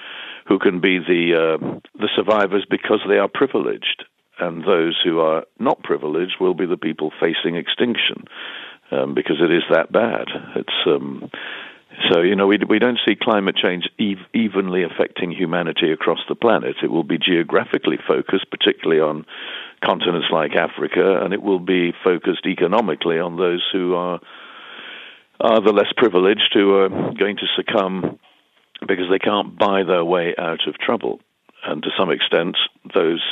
who 0.47 0.59
can 0.59 0.81
be 0.81 0.99
the 0.99 1.35
uh, 1.35 1.81
the 1.95 2.09
survivors 2.17 2.67
because 2.69 3.01
they 3.09 3.19
are 3.19 3.29
privileged, 3.29 4.05
and 4.39 4.65
those 4.65 5.01
who 5.03 5.21
are 5.21 5.45
not 5.59 5.83
privileged 5.83 6.37
will 6.41 6.55
be 6.55 6.67
the 6.67 6.77
people 6.77 7.13
facing 7.21 7.57
extinction 7.57 8.25
um, 8.91 9.15
because 9.15 9.37
it 9.41 9.53
is 9.53 9.63
that 9.71 9.91
bad. 9.93 10.27
It's 10.57 10.87
um, 10.87 11.31
so 12.11 12.21
you 12.21 12.37
know 12.37 12.47
we 12.47 12.59
we 12.69 12.79
don't 12.79 12.99
see 13.07 13.15
climate 13.15 13.57
change 13.57 13.89
ev- 13.99 14.27
evenly 14.35 14.83
affecting 14.83 15.31
humanity 15.31 15.93
across 15.93 16.21
the 16.29 16.35
planet. 16.35 16.77
It 16.83 16.91
will 16.91 17.05
be 17.05 17.19
geographically 17.19 17.99
focused, 18.07 18.51
particularly 18.51 19.01
on 19.01 19.25
continents 19.85 20.29
like 20.31 20.57
Africa, 20.57 21.23
and 21.23 21.33
it 21.33 21.43
will 21.43 21.61
be 21.61 21.93
focused 22.03 22.47
economically 22.47 23.19
on 23.19 23.37
those 23.37 23.65
who 23.73 23.95
are 23.95 24.21
are 25.41 25.61
the 25.61 25.73
less 25.73 25.93
privileged 25.97 26.51
who 26.53 26.75
are 26.75 26.89
going 26.89 27.37
to 27.37 27.47
succumb 27.57 28.19
because 28.87 29.07
they 29.11 29.19
can't 29.19 29.59
buy 29.59 29.83
their 29.83 30.05
way 30.05 30.35
out 30.39 30.67
of 30.67 30.79
trouble. 30.79 31.21
And 31.65 31.83
to 31.83 31.91
some 31.99 32.11
extent, 32.11 32.57
those 32.95 33.23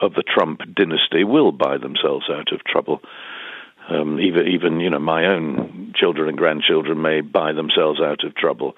of 0.00 0.14
the 0.14 0.22
Trump 0.22 0.60
dynasty 0.74 1.24
will 1.24 1.52
buy 1.52 1.78
themselves 1.78 2.26
out 2.30 2.52
of 2.52 2.64
trouble. 2.64 3.00
Um, 3.88 4.18
even, 4.20 4.48
even 4.48 4.80
you 4.80 4.90
know, 4.90 4.98
my 4.98 5.26
own 5.26 5.92
children 5.94 6.28
and 6.28 6.36
grandchildren 6.36 7.00
may 7.00 7.20
buy 7.20 7.52
themselves 7.52 8.00
out 8.00 8.24
of 8.24 8.34
trouble. 8.34 8.74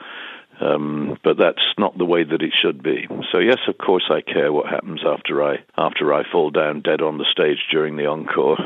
Um, 0.60 1.16
but 1.22 1.36
that's 1.38 1.62
not 1.78 1.96
the 1.96 2.04
way 2.04 2.24
that 2.24 2.42
it 2.42 2.52
should 2.60 2.82
be. 2.82 3.06
So 3.30 3.38
yes, 3.38 3.58
of 3.68 3.78
course, 3.78 4.10
I 4.10 4.20
care 4.20 4.52
what 4.52 4.68
happens 4.68 5.02
after 5.06 5.42
I 5.42 5.58
after 5.76 6.12
I 6.12 6.24
fall 6.30 6.50
down 6.50 6.82
dead 6.82 7.00
on 7.00 7.18
the 7.18 7.26
stage 7.30 7.58
during 7.70 7.96
the 7.96 8.06
encore. 8.06 8.58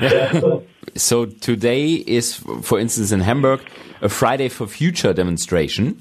so 0.96 1.26
today 1.26 1.94
is, 1.94 2.36
for 2.62 2.78
instance, 2.78 3.12
in 3.12 3.20
Hamburg, 3.20 3.60
a 4.00 4.08
Friday 4.08 4.48
for 4.48 4.66
Future 4.66 5.12
demonstration. 5.12 6.00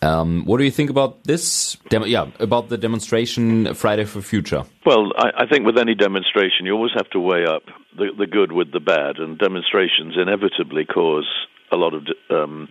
Um, 0.00 0.44
what 0.44 0.58
do 0.58 0.64
you 0.64 0.70
think 0.70 0.90
about 0.90 1.24
this? 1.24 1.76
yeah, 1.90 2.26
about 2.38 2.68
the 2.68 2.78
demonstration 2.78 3.74
Friday 3.74 4.04
for 4.04 4.22
Future. 4.22 4.64
Well, 4.86 5.12
I, 5.16 5.42
I, 5.42 5.46
think 5.46 5.66
with 5.66 5.76
any 5.76 5.96
demonstration, 5.96 6.66
you 6.66 6.72
always 6.72 6.92
have 6.94 7.10
to 7.10 7.20
weigh 7.20 7.44
up 7.44 7.64
the, 7.96 8.10
the 8.16 8.26
good 8.26 8.52
with 8.52 8.72
the 8.72 8.78
bad, 8.78 9.18
and 9.18 9.36
demonstrations 9.36 10.14
inevitably 10.16 10.84
cause 10.84 11.28
a 11.72 11.76
lot 11.76 11.94
of 11.94 12.06
um, 12.30 12.68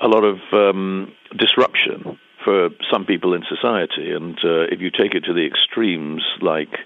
a 0.00 0.06
lot 0.06 0.22
of 0.22 0.38
um, 0.52 1.12
disruption 1.36 2.18
for 2.44 2.68
some 2.92 3.04
people 3.04 3.34
in 3.34 3.42
society. 3.48 4.12
And 4.12 4.38
uh, 4.44 4.70
if 4.70 4.80
you 4.80 4.90
take 4.90 5.14
it 5.14 5.24
to 5.24 5.32
the 5.32 5.44
extremes, 5.44 6.22
like 6.40 6.78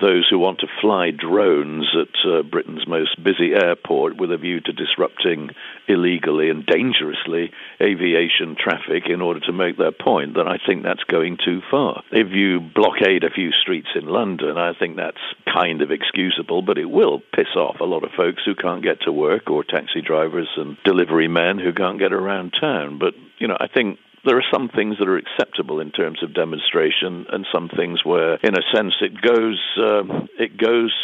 those 0.00 0.26
who 0.28 0.38
want 0.38 0.60
to 0.60 0.66
fly 0.80 1.10
drones 1.10 1.86
at 1.94 2.30
uh, 2.30 2.42
Britain's 2.42 2.86
most 2.86 3.22
busy 3.22 3.52
airport 3.52 4.16
with 4.16 4.32
a 4.32 4.36
view 4.36 4.60
to 4.60 4.72
disrupting 4.72 5.50
illegally 5.88 6.50
and 6.50 6.66
dangerously 6.66 7.50
aviation 7.80 8.56
traffic 8.58 9.04
in 9.08 9.20
order 9.20 9.40
to 9.40 9.52
make 9.52 9.76
their 9.76 9.92
point, 9.92 10.34
then 10.34 10.48
I 10.48 10.58
think 10.64 10.82
that's 10.82 11.04
going 11.04 11.38
too 11.44 11.60
far. 11.70 12.02
If 12.10 12.32
you 12.32 12.60
blockade 12.60 13.24
a 13.24 13.30
few 13.30 13.50
streets 13.52 13.88
in 13.94 14.06
London, 14.06 14.58
I 14.58 14.72
think 14.78 14.96
that's 14.96 15.18
kind 15.52 15.82
of 15.82 15.90
excusable, 15.90 16.62
but 16.62 16.78
it 16.78 16.90
will 16.90 17.20
piss 17.34 17.54
off 17.56 17.80
a 17.80 17.84
lot 17.84 18.04
of 18.04 18.10
folks 18.16 18.42
who 18.44 18.54
can't 18.54 18.82
get 18.82 19.02
to 19.02 19.12
work 19.12 19.50
or 19.50 19.64
taxi 19.64 20.00
drivers 20.00 20.48
and 20.56 20.76
delivery 20.84 21.28
men 21.28 21.58
who 21.58 21.72
can't 21.72 21.98
get 21.98 22.12
around 22.12 22.54
town. 22.60 22.98
But, 22.98 23.14
you 23.38 23.48
know, 23.48 23.56
I 23.58 23.68
think 23.68 23.98
there 24.24 24.36
are 24.36 24.44
some 24.52 24.68
things 24.68 24.96
that 24.98 25.08
are 25.08 25.16
acceptable 25.16 25.80
in 25.80 25.90
terms 25.90 26.22
of 26.22 26.34
demonstration, 26.34 27.26
and 27.30 27.46
some 27.52 27.68
things 27.68 28.04
where, 28.04 28.34
in 28.36 28.54
a 28.54 28.62
sense, 28.74 28.94
it 29.00 29.20
goes 29.20 29.60
uh, 29.78 30.02
it 30.38 30.56
goes 30.56 30.94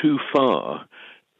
too 0.00 0.18
far 0.34 0.86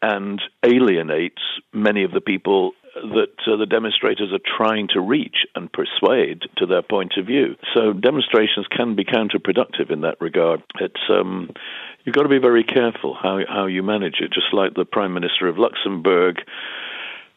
and 0.02 0.40
alienates 0.64 1.42
many 1.72 2.04
of 2.04 2.12
the 2.12 2.20
people 2.20 2.72
that 2.94 3.34
uh, 3.46 3.56
the 3.56 3.66
demonstrators 3.66 4.32
are 4.32 4.56
trying 4.56 4.88
to 4.88 5.00
reach 5.00 5.46
and 5.54 5.70
persuade 5.72 6.42
to 6.56 6.66
their 6.66 6.82
point 6.82 7.12
of 7.16 7.26
view. 7.26 7.54
So 7.74 7.92
demonstrations 7.92 8.66
can 8.66 8.96
be 8.96 9.04
counterproductive 9.04 9.90
in 9.90 10.00
that 10.00 10.20
regard. 10.20 10.62
It's 10.80 11.00
um, 11.08 11.50
you've 12.04 12.14
got 12.14 12.22
to 12.22 12.28
be 12.28 12.38
very 12.38 12.64
careful 12.64 13.14
how 13.14 13.40
how 13.48 13.66
you 13.66 13.82
manage 13.82 14.16
it. 14.20 14.32
Just 14.32 14.52
like 14.52 14.74
the 14.74 14.84
Prime 14.84 15.14
Minister 15.14 15.48
of 15.48 15.58
Luxembourg 15.58 16.36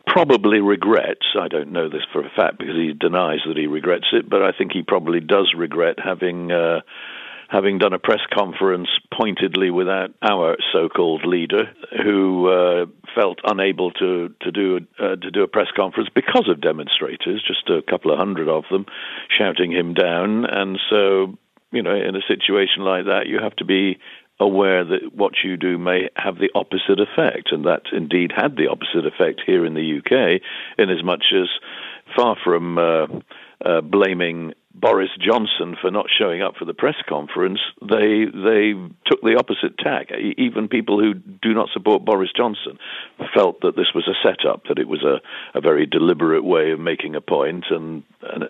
probably 0.06 0.60
regrets, 0.60 1.26
I 1.40 1.48
don't 1.48 1.72
know 1.72 1.90
this 1.90 2.04
for 2.12 2.26
a 2.26 2.30
fact 2.36 2.60
because 2.60 2.76
he 2.76 2.94
denies 2.94 3.40
that 3.48 3.58
he 3.58 3.68
regrets 3.68 4.08
it, 4.12 4.30
but 4.30 4.42
I 4.42 4.52
think 4.52 4.72
he 4.72 4.84
probably 4.84 5.20
does 5.20 5.54
regret 5.56 5.98
having 6.04 6.52
uh, 6.52 6.82
having 7.50 7.78
done 7.78 7.94
a 7.94 8.00
press 8.00 8.22
conference 8.34 8.90
pointedly 9.14 9.70
without 9.70 10.12
our 10.24 10.58
so-called 10.72 11.24
leader, 11.24 11.70
who 12.04 12.48
uh, 12.48 12.86
felt 13.16 13.40
unable 13.44 13.92
to 13.92 14.34
to 14.42 14.52
do 14.52 14.80
uh, 15.00 15.16
to 15.16 15.32
do 15.32 15.44
a 15.44 15.48
press 15.48 15.68
conference 15.76 16.10
because 16.14 16.50
of 16.50 16.62
demonstrators, 16.62 17.44
just 17.46 17.70
a 17.70 17.82
couple 17.90 18.12
of 18.12 18.18
hundred 18.18 18.50
of 18.50 18.64
them, 18.70 18.86
shouting 19.30 19.72
him 19.72 19.94
down, 19.94 20.46
and 20.46 20.80
so. 20.90 21.38
You 21.72 21.82
know, 21.82 21.96
in 21.96 22.16
a 22.16 22.22
situation 22.28 22.84
like 22.84 23.06
that, 23.06 23.26
you 23.26 23.40
have 23.42 23.56
to 23.56 23.66
be 23.66 23.98
aware 24.44 24.84
that 24.84 25.16
what 25.16 25.34
you 25.44 25.58
do 25.58 25.78
may 25.78 26.10
have 26.16 26.38
the 26.38 26.52
opposite 26.54 27.00
effect, 27.00 27.52
and 27.52 27.66
that 27.66 27.84
indeed 27.92 28.32
had 28.36 28.56
the 28.56 28.68
opposite 28.68 29.06
effect 29.06 29.42
here 29.46 29.66
in 29.66 29.74
the 29.74 30.00
UK, 30.00 30.42
in 30.78 30.90
as 30.90 31.04
much 31.04 31.26
as 31.34 31.48
far 32.16 32.36
from 32.44 32.78
uh, 32.78 33.08
uh, 33.64 33.82
blaming 33.82 34.54
Boris 34.76 35.12
Johnson 35.20 35.78
for 35.80 35.92
not 35.92 36.08
showing 36.10 36.42
up 36.42 36.56
for 36.58 36.66
the 36.66 36.74
press 36.74 36.96
conference, 37.08 37.60
they 37.82 38.26
they 38.26 38.74
took 39.06 39.22
the 39.22 39.38
opposite 39.38 39.78
tack. 39.78 40.10
Even 40.38 40.68
people 40.68 41.00
who 41.00 41.14
do 41.14 41.54
not 41.54 41.70
support 41.72 42.04
Boris 42.04 42.32
Johnson 42.36 42.80
felt 43.36 43.62
that 43.62 43.76
this 43.76 43.94
was 43.94 44.08
a 44.08 44.18
setup, 44.28 44.64
that 44.68 44.80
it 44.80 44.88
was 44.88 45.04
a, 45.04 45.22
a 45.58 45.62
very 45.62 45.86
deliberate 45.86 46.44
way 46.44 46.72
of 46.72 46.80
making 46.80 47.16
a 47.16 47.22
point, 47.22 47.66
and, 47.70 48.04
and 48.24 48.44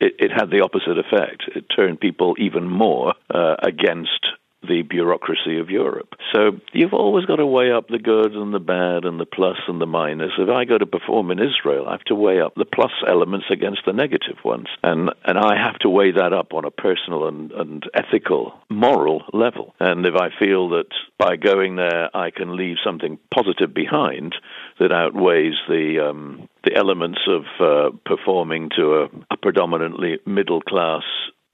it, 0.00 0.14
it 0.18 0.30
had 0.30 0.50
the 0.50 0.60
opposite 0.60 0.98
effect. 0.98 1.44
It 1.56 1.64
turned 1.74 1.98
people 1.98 2.34
even 2.38 2.68
more 2.68 3.14
uh, 3.34 3.56
against 3.62 4.26
the 4.66 4.82
bureaucracy 4.82 5.58
of 5.58 5.70
Europe. 5.70 6.14
So 6.34 6.52
you've 6.72 6.92
always 6.92 7.24
got 7.24 7.36
to 7.36 7.46
weigh 7.46 7.72
up 7.72 7.88
the 7.88 7.98
good 7.98 8.32
and 8.32 8.52
the 8.52 8.60
bad 8.60 9.04
and 9.04 9.18
the 9.18 9.26
plus 9.26 9.56
and 9.66 9.80
the 9.80 9.86
minus. 9.86 10.32
If 10.38 10.50
I 10.50 10.64
go 10.64 10.76
to 10.76 10.86
perform 10.86 11.30
in 11.30 11.38
Israel, 11.38 11.86
I 11.88 11.92
have 11.92 12.04
to 12.04 12.14
weigh 12.14 12.40
up 12.40 12.54
the 12.54 12.66
plus 12.66 12.92
elements 13.08 13.46
against 13.50 13.80
the 13.86 13.92
negative 13.92 14.36
ones. 14.44 14.66
And 14.82 15.10
and 15.24 15.38
I 15.38 15.56
have 15.56 15.78
to 15.80 15.88
weigh 15.88 16.12
that 16.12 16.32
up 16.32 16.52
on 16.52 16.64
a 16.64 16.70
personal 16.70 17.26
and, 17.26 17.52
and 17.52 17.84
ethical, 17.94 18.52
moral 18.68 19.22
level. 19.32 19.74
And 19.80 20.04
if 20.04 20.14
I 20.14 20.28
feel 20.38 20.70
that 20.70 20.90
by 21.18 21.36
going 21.36 21.76
there 21.76 22.14
I 22.14 22.30
can 22.30 22.56
leave 22.56 22.76
something 22.84 23.18
positive 23.34 23.72
behind 23.72 24.34
that 24.78 24.92
outweighs 24.92 25.54
the 25.68 26.08
um, 26.10 26.48
the 26.64 26.76
elements 26.76 27.20
of 27.26 27.44
uh, 27.60 27.96
performing 28.04 28.68
to 28.76 28.94
a, 28.94 29.04
a 29.30 29.36
predominantly 29.38 30.18
middle 30.26 30.60
class 30.60 31.02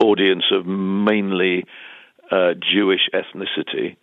audience 0.00 0.44
of 0.52 0.66
mainly 0.66 1.64
uh, 2.30 2.54
Jewish 2.72 3.08
ethnicity, 3.14 3.96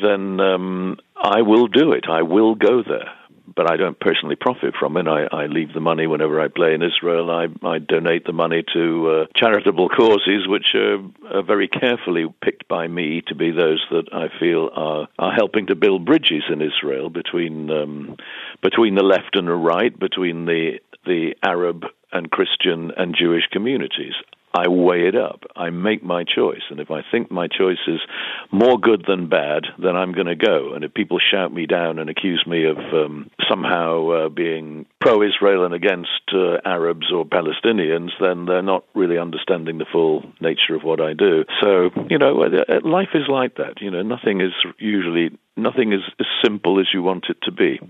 then 0.00 0.40
um, 0.40 0.98
I 1.16 1.42
will 1.42 1.66
do 1.66 1.92
it. 1.92 2.04
I 2.08 2.22
will 2.22 2.54
go 2.54 2.82
there. 2.82 3.12
But 3.56 3.70
I 3.72 3.78
don't 3.78 3.98
personally 3.98 4.36
profit 4.36 4.74
from 4.78 4.98
it. 4.98 5.08
I, 5.08 5.24
I 5.32 5.46
leave 5.46 5.72
the 5.72 5.80
money 5.80 6.06
whenever 6.06 6.38
I 6.38 6.48
play 6.48 6.74
in 6.74 6.82
Israel. 6.82 7.30
I, 7.30 7.46
I 7.66 7.78
donate 7.78 8.26
the 8.26 8.32
money 8.34 8.62
to 8.74 9.10
uh, 9.10 9.26
charitable 9.34 9.88
causes, 9.88 10.46
which 10.46 10.74
are, 10.74 10.98
are, 11.34 11.42
very 11.42 11.66
carefully 11.66 12.26
picked 12.42 12.68
by 12.68 12.86
me 12.86 13.22
to 13.26 13.34
be 13.34 13.50
those 13.50 13.82
that 13.90 14.12
I 14.12 14.28
feel 14.38 14.68
are, 14.74 15.08
are 15.18 15.32
helping 15.32 15.68
to 15.68 15.74
build 15.74 16.04
bridges 16.04 16.44
in 16.52 16.60
Israel 16.60 17.08
between 17.08 17.70
um, 17.70 18.16
between 18.62 18.94
the 18.94 19.02
left 19.02 19.34
and 19.34 19.48
the 19.48 19.54
right, 19.54 19.98
between 19.98 20.44
the 20.44 20.80
the 21.06 21.34
Arab 21.42 21.86
and 22.12 22.30
Christian 22.30 22.92
and 22.96 23.16
Jewish 23.18 23.46
communities. 23.50 24.14
I 24.54 24.68
weigh 24.68 25.06
it 25.06 25.14
up. 25.14 25.42
I 25.56 25.70
make 25.70 26.02
my 26.02 26.24
choice. 26.24 26.62
And 26.70 26.80
if 26.80 26.90
I 26.90 27.02
think 27.10 27.30
my 27.30 27.48
choice 27.48 27.78
is 27.86 28.00
more 28.50 28.78
good 28.78 29.04
than 29.06 29.28
bad, 29.28 29.64
then 29.78 29.94
I'm 29.96 30.12
going 30.12 30.26
to 30.26 30.34
go. 30.34 30.74
And 30.74 30.84
if 30.84 30.94
people 30.94 31.18
shout 31.18 31.52
me 31.52 31.66
down 31.66 31.98
and 31.98 32.08
accuse 32.08 32.44
me 32.46 32.64
of 32.64 32.78
um, 32.92 33.30
somehow 33.48 34.10
uh, 34.10 34.28
being 34.28 34.86
pro 35.00 35.22
Israel 35.22 35.64
and 35.64 35.74
against 35.74 36.32
uh, 36.32 36.58
Arabs 36.64 37.12
or 37.12 37.24
Palestinians, 37.24 38.10
then 38.20 38.46
they're 38.46 38.62
not 38.62 38.84
really 38.94 39.18
understanding 39.18 39.78
the 39.78 39.86
full 39.90 40.24
nature 40.40 40.74
of 40.74 40.82
what 40.82 41.00
I 41.00 41.12
do. 41.12 41.44
So, 41.60 41.90
you 42.08 42.18
know, 42.18 42.42
uh, 42.42 42.80
life 42.84 43.10
is 43.14 43.28
like 43.28 43.56
that. 43.56 43.80
You 43.80 43.90
know, 43.90 44.02
nothing 44.02 44.40
is 44.40 44.52
usually, 44.78 45.36
nothing 45.56 45.92
is 45.92 46.00
as 46.18 46.26
simple 46.42 46.80
as 46.80 46.86
you 46.92 47.02
want 47.02 47.26
it 47.28 47.36
to 47.42 47.52
be. 47.52 47.80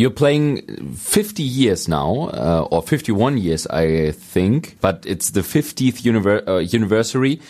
You're 0.00 0.10
playing 0.10 0.94
50 0.94 1.42
years 1.42 1.86
now, 1.86 2.30
uh, 2.32 2.66
or 2.70 2.82
51 2.82 3.36
years, 3.36 3.66
I 3.66 4.12
think, 4.12 4.78
but 4.80 5.04
it's 5.06 5.30
the 5.30 5.42
50th 5.42 6.02
univer 6.02 6.42
uh, 6.48 6.74
anniversary. 6.74 7.40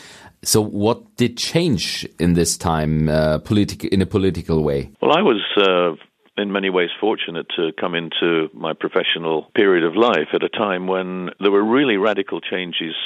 So, 0.43 0.61
what 0.61 1.17
did 1.17 1.37
change 1.37 2.09
in 2.19 2.33
this 2.35 2.57
time, 2.57 3.09
uh, 3.09 3.39
politic 3.39 3.85
in 3.85 4.03
a 4.03 4.07
political 4.07 4.65
way? 4.65 4.91
Well, 5.01 5.13
I 5.13 5.23
was 5.23 5.41
uh, 5.57 6.43
in 6.43 6.51
many 6.51 6.71
ways 6.71 6.91
fortunate 7.01 7.47
to 7.55 7.71
come 7.79 7.95
into 7.95 8.49
my 8.53 8.73
professional 8.73 9.47
period 9.55 9.85
of 9.85 9.95
life 9.95 10.29
at 10.33 10.43
a 10.43 10.49
time 10.49 10.89
when 10.89 11.31
there 11.39 11.53
were 11.53 11.63
really 11.63 11.99
radical 11.99 12.41
changes 12.41 12.97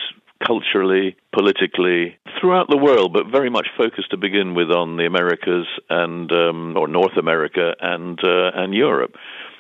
culturally, 0.45 1.17
politically, 1.33 2.17
throughout 2.41 2.69
the 2.69 2.77
world, 2.77 3.13
but 3.13 3.27
very 3.31 3.51
much 3.51 3.69
focused 3.77 4.11
to 4.11 4.17
begin 4.17 4.55
with 4.55 4.71
on 4.71 4.97
the 4.97 5.07
Americas 5.07 5.67
and 5.89 6.31
um, 6.33 6.77
or 6.77 6.89
North 6.89 7.17
America 7.17 7.75
and 7.81 8.19
uh, 8.23 8.51
and 8.55 8.75
Europe. 8.75 9.17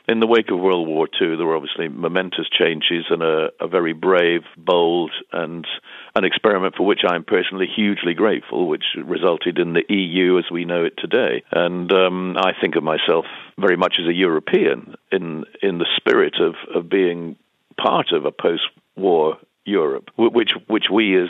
In 0.06 0.20
the 0.20 0.26
wake 0.26 0.50
of 0.50 0.58
World 0.58 0.86
War 0.86 1.08
II, 1.18 1.36
there 1.36 1.46
were 1.46 1.56
obviously 1.56 1.88
momentous 1.88 2.46
changes 2.50 3.06
and 3.08 3.22
a, 3.22 3.48
a 3.58 3.66
very 3.66 3.94
brave, 3.94 4.42
bold, 4.54 5.12
and 5.32 5.66
an 6.14 6.24
experiment 6.24 6.74
for 6.76 6.84
which 6.84 7.00
I'm 7.08 7.24
personally 7.24 7.66
hugely 7.74 8.12
grateful, 8.12 8.68
which 8.68 8.84
resulted 9.02 9.58
in 9.58 9.72
the 9.72 9.84
EU 9.88 10.38
as 10.38 10.44
we 10.52 10.66
know 10.66 10.84
it 10.84 10.92
today. 10.98 11.42
And 11.50 11.90
um, 11.90 12.36
I 12.36 12.52
think 12.60 12.76
of 12.76 12.82
myself 12.82 13.24
very 13.58 13.78
much 13.78 13.94
as 13.98 14.06
a 14.06 14.12
European 14.12 14.94
in 15.10 15.44
in 15.62 15.78
the 15.78 15.86
spirit 15.96 16.34
of, 16.38 16.54
of 16.74 16.90
being 16.90 17.36
part 17.78 18.12
of 18.12 18.26
a 18.26 18.30
post-war 18.30 19.38
Europe, 19.64 20.10
which 20.16 20.52
which 20.68 20.84
we 20.92 21.20
as 21.20 21.28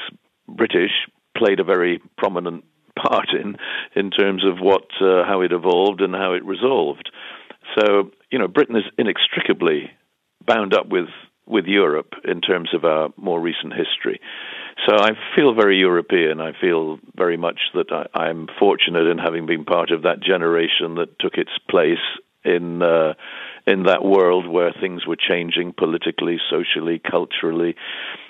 British 0.48 0.92
played 1.36 1.60
a 1.60 1.64
very 1.64 2.00
prominent 2.16 2.64
part 2.96 3.28
in 3.32 3.56
in 3.94 4.10
terms 4.10 4.44
of 4.44 4.58
what 4.58 4.84
uh, 5.00 5.24
how 5.24 5.40
it 5.40 5.52
evolved 5.52 6.00
and 6.00 6.14
how 6.14 6.32
it 6.32 6.44
resolved. 6.44 7.10
So 7.78 8.10
you 8.30 8.38
know, 8.38 8.48
Britain 8.48 8.76
is 8.76 8.84
inextricably 8.98 9.90
bound 10.46 10.74
up 10.74 10.88
with 10.88 11.08
with 11.46 11.66
Europe 11.66 12.14
in 12.24 12.40
terms 12.40 12.70
of 12.74 12.84
our 12.84 13.10
more 13.16 13.40
recent 13.40 13.74
history. 13.74 14.20
So 14.88 14.96
I 14.96 15.10
feel 15.36 15.54
very 15.54 15.78
European. 15.78 16.40
I 16.40 16.52
feel 16.58 16.98
very 17.14 17.36
much 17.36 17.60
that 17.74 18.08
I, 18.14 18.28
am 18.28 18.48
fortunate 18.58 19.06
in 19.06 19.18
having 19.18 19.46
been 19.46 19.64
part 19.64 19.90
of 19.90 20.02
that 20.02 20.20
generation 20.20 20.96
that 20.96 21.18
took 21.18 21.34
its 21.34 21.52
place 21.68 21.98
in 22.44 22.82
uh, 22.82 23.14
in 23.66 23.84
that 23.84 24.04
world 24.04 24.46
where 24.46 24.72
things 24.72 25.06
were 25.06 25.16
changing 25.16 25.72
politically, 25.72 26.38
socially, 26.50 26.98
culturally. 26.98 27.76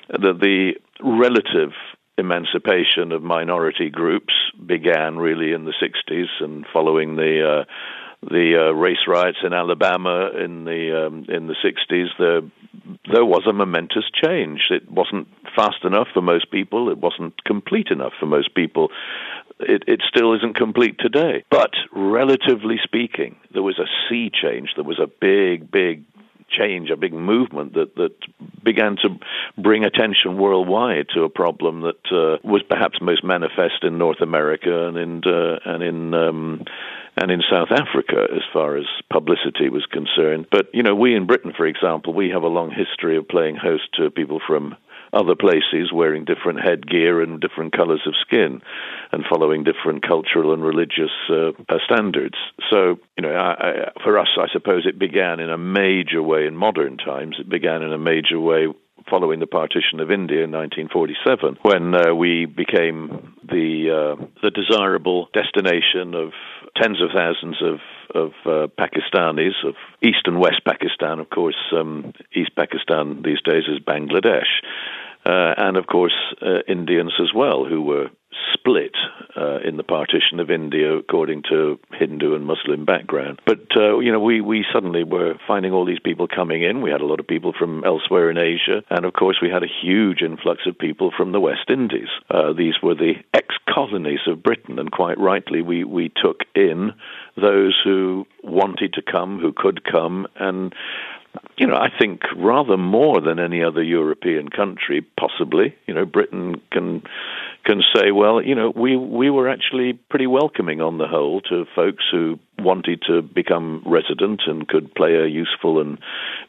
That 0.09 0.39
the 0.41 0.75
relative 1.03 1.73
emancipation 2.17 3.13
of 3.13 3.23
minority 3.23 3.91
groups 3.91 4.35
began 4.65 5.17
really 5.17 5.53
in 5.53 5.65
the 5.65 5.75
60s 5.83 6.29
and 6.41 6.65
following 6.73 7.17
the 7.17 7.63
uh, 7.63 7.65
the 8.31 8.57
uh, 8.57 8.73
race 8.73 9.07
riots 9.07 9.39
in 9.45 9.53
Alabama 9.53 10.31
in 10.31 10.65
the 10.65 11.07
um, 11.07 11.27
in 11.29 11.47
the 11.47 11.57
60s 11.63 12.09
there 12.19 12.41
there 13.13 13.25
was 13.25 13.47
a 13.47 13.53
momentous 13.53 14.05
change. 14.13 14.69
It 14.71 14.91
wasn't 14.91 15.29
fast 15.55 15.85
enough 15.85 16.09
for 16.13 16.23
most 16.23 16.51
people. 16.51 16.91
It 16.91 16.99
wasn't 16.99 17.43
complete 17.45 17.89
enough 17.91 18.13
for 18.19 18.27
most 18.27 18.55
people. 18.55 18.89
It, 19.61 19.85
it 19.87 20.01
still 20.09 20.35
isn't 20.35 20.57
complete 20.57 20.99
today. 20.99 21.45
But 21.51 21.71
relatively 21.95 22.77
speaking 22.83 23.37
there 23.53 23.63
was 23.63 23.79
a 23.79 23.89
sea 24.09 24.31
change. 24.31 24.71
There 24.75 24.85
was 24.85 25.01
a 25.01 25.07
big 25.07 25.71
big 25.71 26.05
change, 26.59 26.91
a 26.91 26.97
big 26.97 27.13
movement 27.13 27.75
that 27.75 27.95
that 27.97 28.15
began 28.63 28.97
to 29.03 29.09
bring 29.59 29.85
attention 29.85 30.39
worldwide 30.39 31.09
to 31.15 31.23
a 31.23 31.29
problem 31.29 31.83
that 31.83 32.05
uh, 32.13 32.39
was 32.43 32.63
perhaps 32.63 32.99
most 33.01 33.25
manifest 33.25 33.83
in 33.83 33.99
North 33.99 34.21
America 34.21 34.89
and 34.89 34.97
in 34.97 35.23
uh, 35.27 35.59
and 35.65 35.83
in 35.83 36.15
um, 36.15 36.65
and 37.17 37.31
in 37.31 37.43
South 37.51 37.69
Africa 37.71 38.27
as 38.35 38.43
far 38.53 38.77
as 38.77 38.87
publicity 39.11 39.69
was 39.69 39.87
concerned. 39.87 40.47
But 40.51 40.67
you 40.73 40.83
know, 40.83 40.95
we 40.95 41.15
in 41.15 41.27
Britain, 41.27 41.53
for 41.57 41.67
example, 41.67 42.13
we 42.13 42.31
have 42.31 42.43
a 42.43 42.49
long 42.49 42.71
history 42.71 43.17
of 43.17 43.29
playing 43.29 43.57
host 43.57 43.85
to 43.95 44.11
people 44.11 44.41
from 44.47 44.77
other 45.15 45.35
places 45.35 45.93
wearing 45.93 46.25
different 46.25 46.61
headgear 46.61 47.23
and 47.23 47.41
different 47.41 47.77
colors 47.77 48.03
of 48.07 48.15
skin 48.21 48.61
and 49.13 49.25
following 49.31 49.65
different 49.65 50.07
cultural 50.07 50.53
and 50.53 50.65
religious 50.65 51.13
uh, 51.31 51.51
uh, 51.69 51.79
standards. 51.85 52.37
So, 52.71 52.99
you 53.17 53.23
know, 53.23 53.33
I, 53.35 53.53
I, 53.53 53.73
for 54.03 54.19
us, 54.19 54.29
I 54.39 54.47
suppose 54.53 54.87
it 54.87 54.99
began 54.99 55.41
in 55.41 55.51
a 55.51 55.59
major 55.59 56.23
way 56.23 56.47
in 56.47 56.57
modern 56.57 56.97
times. 56.97 57.37
It 57.39 57.49
began 57.49 57.83
in 57.83 57.93
a 57.93 57.99
major 57.99 58.41
way 58.41 58.67
following 59.09 59.41
the 59.41 59.47
partition 59.47 60.01
of 60.01 60.11
India 60.11 60.45
in 60.45 60.51
1947, 60.51 61.59
when 61.63 61.95
uh, 61.95 62.15
we 62.15 62.47
became 62.47 63.35
the 63.47 64.17
uh, 64.19 64.25
the 64.43 64.51
desirable 64.51 65.29
destination 65.35 66.15
of 66.15 66.33
tens 66.81 67.01
of 67.03 67.11
thousands 67.15 67.57
of 67.63 67.79
of 68.15 68.33
uh, 68.47 68.67
Pakistanis 68.79 69.65
of 69.67 69.75
East 70.03 70.27
and 70.27 70.39
West 70.39 70.63
Pakistan. 70.67 71.21
Of 71.21 71.31
course, 71.31 71.57
um, 71.73 72.13
East 72.35 72.51
Pakistan 72.57 73.23
these 73.23 73.43
days 73.43 73.65
is 73.69 73.79
Bangladesh, 73.81 74.63
uh, 75.25 75.55
and 75.57 75.77
of 75.77 75.87
course 75.87 76.15
uh, 76.43 76.61
Indians 76.69 77.13
as 77.21 77.33
well, 77.35 77.65
who 77.65 77.83
were 77.83 78.09
split 78.53 78.95
uh, 79.37 79.59
in 79.61 79.77
the 79.77 79.83
partition 79.83 80.41
of 80.41 80.51
India 80.51 80.97
according 80.97 81.43
to 81.51 81.79
Hindu 81.93 82.35
and 82.35 82.47
Muslim 82.47 82.85
background. 82.85 83.41
But 83.47 83.77
uh, 83.77 83.99
you 83.99 84.13
know, 84.13 84.21
we 84.21 84.41
we 84.41 84.65
suddenly 84.73 85.05
were 85.05 85.35
finding 85.47 85.73
all 85.73 85.85
these 85.85 85.99
people 85.99 86.27
coming 86.29 86.63
in. 86.63 86.83
We 86.83 86.91
had 86.91 87.01
a 87.01 87.07
lot 87.07 87.21
of 87.21 87.27
people 87.27 87.53
from 87.59 87.85
elsewhere 87.85 88.31
in 88.31 88.39
Asia, 88.39 88.83
and 88.91 89.05
of 89.05 89.13
course, 89.13 89.39
we 89.43 89.51
had 89.51 89.63
a 89.63 89.75
huge 89.83 90.23
influx 90.23 90.63
of 90.67 90.79
people 90.79 91.13
from 91.17 91.33
the 91.33 91.41
West 91.41 91.69
Indies. 91.69 92.09
Uh, 92.31 92.53
these 92.53 92.75
were 92.83 92.95
the 92.95 93.15
ex-colonies 93.33 94.27
of 94.27 94.43
Britain, 94.43 94.79
and 94.79 94.91
quite 94.91 95.19
rightly, 95.19 95.63
we 95.63 95.85
we 95.85 96.11
took 96.23 96.41
in 96.55 96.93
those 97.37 97.79
who 97.85 98.27
wanted 98.43 98.95
to 98.95 99.03
come, 99.03 99.41
who 99.41 99.53
could 99.53 99.85
come, 99.85 100.27
and 100.37 100.75
you 101.57 101.67
know, 101.67 101.77
I 101.77 101.89
think 101.97 102.23
rather 102.37 102.77
more 102.77 103.21
than 103.21 103.39
any 103.39 103.63
other 103.63 103.83
European 103.83 104.49
country, 104.49 105.07
possibly. 105.19 105.75
You 105.87 105.95
know, 105.95 106.05
Britain 106.05 106.61
can 106.71 107.03
can 107.65 107.83
say, 107.95 108.11
well, 108.11 108.43
you 108.43 108.55
know, 108.55 108.73
we 108.75 108.97
we 108.97 109.31
were 109.31 109.49
actually 109.49 109.95
pretty 109.95 110.27
welcoming 110.27 110.81
on 110.81 110.99
the 110.99 111.07
whole 111.07 111.41
to 111.43 111.65
folks 111.75 112.05
who 112.11 112.39
wanted 112.59 113.03
to 113.07 113.23
become 113.23 113.83
resident 113.87 114.43
and 114.47 114.67
could 114.67 114.95
play 114.95 115.15
a 115.15 115.27
useful 115.27 115.81
and 115.81 115.99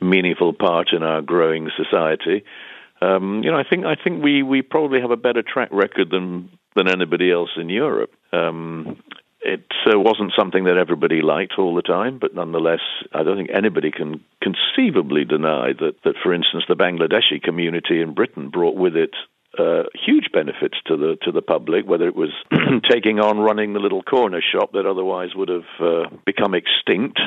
meaningful 0.01 0.53
part 0.53 0.91
in 0.93 1.03
our 1.03 1.21
growing 1.21 1.69
society. 1.75 2.43
Um, 3.01 3.43
you 3.43 3.51
know, 3.51 3.57
I 3.57 3.63
think 3.63 3.85
I 3.85 3.95
think 3.95 4.23
we 4.23 4.43
we 4.43 4.61
probably 4.61 5.01
have 5.01 5.11
a 5.11 5.17
better 5.17 5.43
track 5.43 5.69
record 5.71 6.09
than 6.09 6.49
than 6.75 6.87
anybody 6.87 7.31
else 7.31 7.51
in 7.57 7.69
Europe. 7.69 8.11
Um, 8.31 8.97
it 9.45 9.65
uh, 9.85 9.99
wasn't 9.99 10.33
something 10.37 10.63
that 10.65 10.77
everybody 10.77 11.21
liked 11.21 11.53
all 11.57 11.75
the 11.75 11.81
time, 11.81 12.17
but 12.19 12.33
nonetheless, 12.33 12.81
I 13.13 13.23
don't 13.23 13.37
think 13.37 13.51
anybody 13.53 13.91
can 13.91 14.23
conceivably 14.41 15.23
deny 15.23 15.73
that, 15.73 15.95
that 16.03 16.15
for 16.21 16.33
instance, 16.33 16.63
the 16.67 16.75
Bangladeshi 16.75 17.41
community 17.41 18.01
in 18.01 18.13
Britain 18.13 18.49
brought 18.49 18.75
with 18.75 18.95
it 18.95 19.13
uh, 19.57 19.83
huge 19.93 20.31
benefits 20.33 20.77
to 20.85 20.97
the 20.97 21.17
to 21.21 21.31
the 21.31 21.41
public, 21.41 21.87
whether 21.87 22.07
it 22.07 22.15
was 22.15 22.31
taking 22.89 23.19
on 23.19 23.39
running 23.39 23.73
the 23.73 23.79
little 23.79 24.03
corner 24.03 24.41
shop 24.41 24.73
that 24.73 24.85
otherwise 24.85 25.29
would 25.35 25.49
have 25.49 25.63
uh, 25.79 26.09
become 26.25 26.53
extinct 26.53 27.19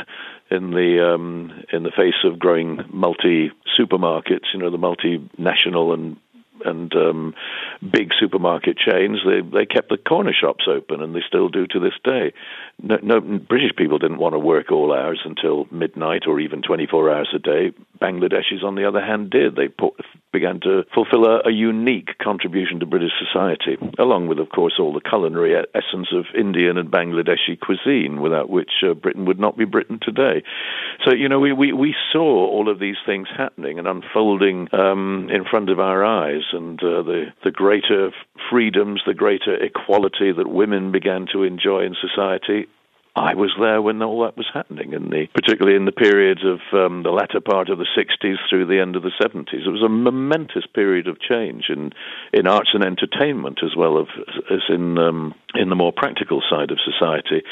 in 0.50 0.70
the 0.70 1.14
um, 1.14 1.64
in 1.72 1.84
the 1.84 1.90
face 1.90 2.22
of 2.24 2.38
growing 2.38 2.84
multi 2.90 3.50
supermarkets, 3.78 4.52
you 4.52 4.60
know, 4.60 4.70
the 4.70 4.76
multinational 4.76 5.94
and 5.94 6.16
and 6.64 6.94
um, 6.94 7.34
big 7.90 8.10
supermarket 8.18 8.76
chains, 8.78 9.18
they 9.24 9.40
they 9.40 9.66
kept 9.66 9.88
the 9.88 9.98
corner 9.98 10.32
shops 10.32 10.64
open, 10.68 11.02
and 11.02 11.14
they 11.14 11.22
still 11.26 11.48
do 11.48 11.66
to 11.66 11.80
this 11.80 11.94
day. 12.04 12.32
No, 12.82 12.98
no 13.02 13.20
British 13.20 13.74
people 13.76 13.98
didn't 13.98 14.18
want 14.18 14.34
to 14.34 14.38
work 14.38 14.70
all 14.70 14.92
hours 14.92 15.20
until 15.24 15.66
midnight 15.70 16.26
or 16.26 16.40
even 16.40 16.62
24 16.62 17.10
hours 17.10 17.28
a 17.34 17.38
day. 17.38 17.72
Bangladeshis, 18.00 18.62
on 18.62 18.74
the 18.74 18.86
other 18.86 19.04
hand, 19.04 19.30
did. 19.30 19.56
They 19.56 19.68
put, 19.68 19.94
began 20.32 20.60
to 20.60 20.84
fulfill 20.94 21.24
a, 21.24 21.48
a, 21.48 21.52
unique 21.52 22.18
contribution 22.22 22.80
to 22.80 22.86
British 22.86 23.12
society, 23.18 23.76
along 23.98 24.28
with, 24.28 24.38
of 24.38 24.50
course, 24.50 24.74
all 24.78 24.92
the 24.92 25.00
culinary 25.00 25.54
essence 25.74 26.08
of 26.12 26.26
Indian 26.38 26.76
and 26.76 26.90
Bangladeshi 26.90 27.58
cuisine, 27.60 28.20
without 28.20 28.50
which 28.50 28.70
uh, 28.82 28.94
Britain 28.94 29.24
would 29.24 29.40
not 29.40 29.56
be 29.56 29.64
Britain 29.64 29.98
today. 30.02 30.42
So, 31.04 31.14
you 31.14 31.28
know, 31.28 31.40
we, 31.40 31.52
we, 31.52 31.72
we 31.72 31.94
saw 32.12 32.46
all 32.46 32.68
of 32.68 32.78
these 32.78 32.96
things 33.06 33.28
happening 33.36 33.78
and 33.78 33.88
unfolding 33.88 34.68
um, 34.72 35.28
in 35.32 35.44
front 35.44 35.70
of 35.70 35.80
our 35.80 36.04
eyes, 36.04 36.42
and 36.52 36.82
uh, 36.82 37.02
the, 37.02 37.26
the 37.44 37.50
greater 37.50 38.10
freedoms, 38.50 39.02
the 39.06 39.14
greater 39.14 39.54
equality 39.62 40.32
that 40.32 40.48
women 40.48 40.92
began 40.92 41.26
to 41.32 41.42
enjoy 41.42 41.84
in 41.84 41.94
society 42.00 42.66
I 43.18 43.34
was 43.34 43.50
there 43.58 43.82
when 43.82 44.00
all 44.00 44.22
that 44.22 44.36
was 44.36 44.46
happening, 44.54 44.92
in 44.92 45.10
the, 45.10 45.26
particularly 45.34 45.76
in 45.76 45.86
the 45.86 45.92
periods 45.92 46.42
of 46.44 46.60
um, 46.72 47.02
the 47.02 47.10
latter 47.10 47.40
part 47.40 47.68
of 47.68 47.78
the 47.78 47.86
60s 47.98 48.36
through 48.48 48.66
the 48.66 48.80
end 48.80 48.94
of 48.94 49.02
the 49.02 49.10
70s. 49.20 49.66
It 49.66 49.70
was 49.70 49.82
a 49.82 49.88
momentous 49.88 50.66
period 50.72 51.08
of 51.08 51.20
change 51.20 51.64
in, 51.68 51.90
in 52.32 52.46
arts 52.46 52.70
and 52.74 52.84
entertainment 52.84 53.58
as 53.64 53.74
well 53.76 53.98
as, 53.98 54.06
as 54.50 54.62
in, 54.68 54.98
um, 54.98 55.34
in 55.54 55.68
the 55.68 55.74
more 55.74 55.92
practical 55.92 56.42
side 56.48 56.70
of 56.70 56.78
society. 56.78 57.42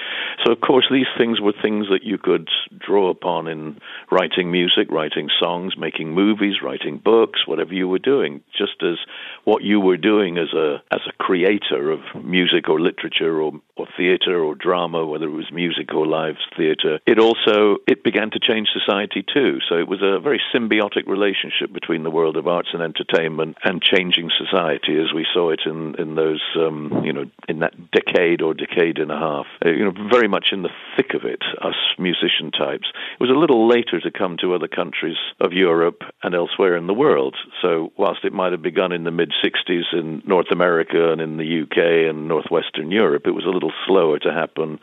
So, 0.44 0.52
of 0.52 0.60
course, 0.60 0.86
these 0.90 1.10
things 1.18 1.40
were 1.40 1.54
things 1.60 1.86
that 1.90 2.04
you 2.04 2.18
could 2.18 2.48
draw 2.78 3.10
upon 3.10 3.48
in 3.48 3.80
writing 4.12 4.52
music, 4.52 4.88
writing 4.90 5.28
songs, 5.40 5.74
making 5.76 6.12
movies, 6.14 6.62
writing 6.62 6.98
books, 7.02 7.46
whatever 7.46 7.74
you 7.74 7.88
were 7.88 7.98
doing, 7.98 8.40
just 8.56 8.82
as 8.82 8.98
what 9.44 9.64
you 9.64 9.80
were 9.80 9.96
doing 9.96 10.38
as 10.38 10.52
a, 10.54 10.82
as 10.92 11.00
a 11.08 11.12
creator 11.18 11.90
of 11.90 12.00
music 12.22 12.68
or 12.68 12.78
literature 12.78 13.40
or, 13.40 13.52
or 13.76 13.88
theater 13.96 14.44
or 14.44 14.54
drama, 14.54 15.04
whether 15.04 15.26
it 15.26 15.30
was 15.30 15.50
music 15.56 15.92
or 15.94 16.06
live 16.06 16.36
theatre. 16.56 17.00
It 17.06 17.18
also 17.18 17.78
it 17.88 18.04
began 18.04 18.30
to 18.30 18.38
change 18.38 18.68
society 18.68 19.24
too. 19.24 19.58
So 19.68 19.76
it 19.76 19.88
was 19.88 20.02
a 20.02 20.20
very 20.20 20.40
symbiotic 20.54 21.08
relationship 21.08 21.72
between 21.72 22.02
the 22.04 22.10
world 22.10 22.36
of 22.36 22.46
arts 22.46 22.68
and 22.72 22.82
entertainment 22.82 23.56
and 23.64 23.82
changing 23.82 24.30
society 24.36 25.00
as 25.00 25.12
we 25.14 25.26
saw 25.32 25.50
it 25.50 25.62
in 25.64 25.96
in 25.98 26.14
those 26.14 26.44
um, 26.56 27.02
you 27.04 27.12
know 27.12 27.24
in 27.48 27.60
that 27.60 27.74
decade 27.90 28.42
or 28.42 28.54
decade 28.54 28.98
and 28.98 29.10
a 29.10 29.18
half. 29.18 29.46
Uh, 29.64 29.70
you 29.70 29.84
know, 29.84 29.94
very 30.10 30.28
much 30.28 30.48
in 30.52 30.62
the 30.62 30.70
thick 30.96 31.14
of 31.14 31.24
it. 31.24 31.42
Us 31.62 31.74
musician 31.98 32.50
types. 32.50 32.88
It 33.18 33.20
was 33.20 33.30
a 33.30 33.40
little 33.40 33.66
later 33.66 33.98
to 34.00 34.10
come 34.10 34.36
to 34.42 34.54
other 34.54 34.68
countries 34.68 35.16
of 35.40 35.52
Europe 35.52 36.02
and 36.22 36.34
elsewhere 36.34 36.76
in 36.76 36.86
the 36.86 36.94
world. 36.94 37.34
So 37.62 37.92
whilst 37.96 38.24
it 38.24 38.32
might 38.32 38.52
have 38.52 38.62
begun 38.62 38.92
in 38.92 39.04
the 39.04 39.10
mid 39.10 39.32
'60s 39.42 39.92
in 39.92 40.22
North 40.26 40.50
America 40.52 41.12
and 41.12 41.20
in 41.20 41.38
the 41.38 41.62
UK 41.62 42.10
and 42.10 42.28
northwestern 42.28 42.90
Europe, 42.90 43.22
it 43.26 43.30
was 43.30 43.46
a 43.46 43.56
little 43.56 43.72
slower 43.86 44.18
to 44.18 44.32
happen 44.32 44.78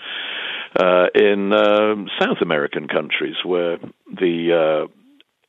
uh, 0.80 1.08
in 1.16 1.54
um, 1.54 2.08
South 2.20 2.38
American 2.42 2.88
countries 2.88 3.36
where 3.46 3.78
the 4.08 4.88
uh, 4.88 4.88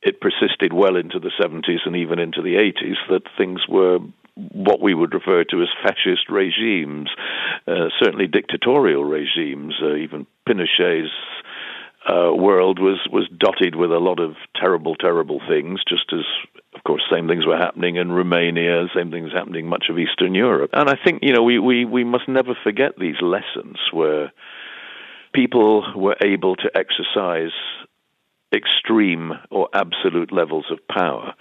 it 0.01 0.21
persisted 0.21 0.71
well 0.71 0.95
into 0.95 1.19
the 1.19 1.31
70s 1.41 1.85
and 1.85 1.95
even 1.95 2.19
into 2.19 2.41
the 2.41 2.55
80s 2.55 2.97
that 3.09 3.23
things 3.37 3.61
were 3.67 3.99
what 4.35 4.81
we 4.81 4.93
would 4.93 5.13
refer 5.13 5.43
to 5.45 5.61
as 5.61 5.69
fascist 5.81 6.29
regimes, 6.29 7.09
uh, 7.67 7.87
certainly 7.99 8.27
dictatorial 8.27 9.05
regimes. 9.05 9.73
Uh, 9.81 9.95
even 9.95 10.27
Pinochet's 10.47 11.09
uh, 12.07 12.31
world 12.35 12.79
was 12.79 12.99
was 13.11 13.27
dotted 13.37 13.75
with 13.75 13.91
a 13.91 13.97
lot 13.97 14.19
of 14.19 14.35
terrible, 14.55 14.95
terrible 14.95 15.39
things. 15.47 15.79
Just 15.87 16.13
as, 16.13 16.25
of 16.75 16.83
course, 16.83 17.01
same 17.11 17.27
things 17.27 17.47
were 17.47 17.57
happening 17.57 17.95
in 17.95 18.11
Romania, 18.11 18.85
same 18.95 19.09
things 19.09 19.31
happening 19.33 19.67
much 19.67 19.85
of 19.89 19.97
Eastern 19.97 20.35
Europe. 20.35 20.71
And 20.73 20.89
I 20.89 20.95
think 21.03 21.23
you 21.23 21.33
know 21.33 21.41
we 21.41 21.57
we 21.57 21.85
we 21.85 22.03
must 22.03 22.27
never 22.27 22.55
forget 22.61 22.99
these 22.99 23.21
lessons 23.21 23.77
where 23.91 24.31
people 25.35 25.83
were 25.95 26.15
able 26.23 26.55
to 26.55 26.71
exercise 26.73 27.51
extreme 28.55 29.33
or 29.51 29.67
absolute 29.73 30.31
levels 30.31 30.65
of 30.71 30.79
power 30.87 31.33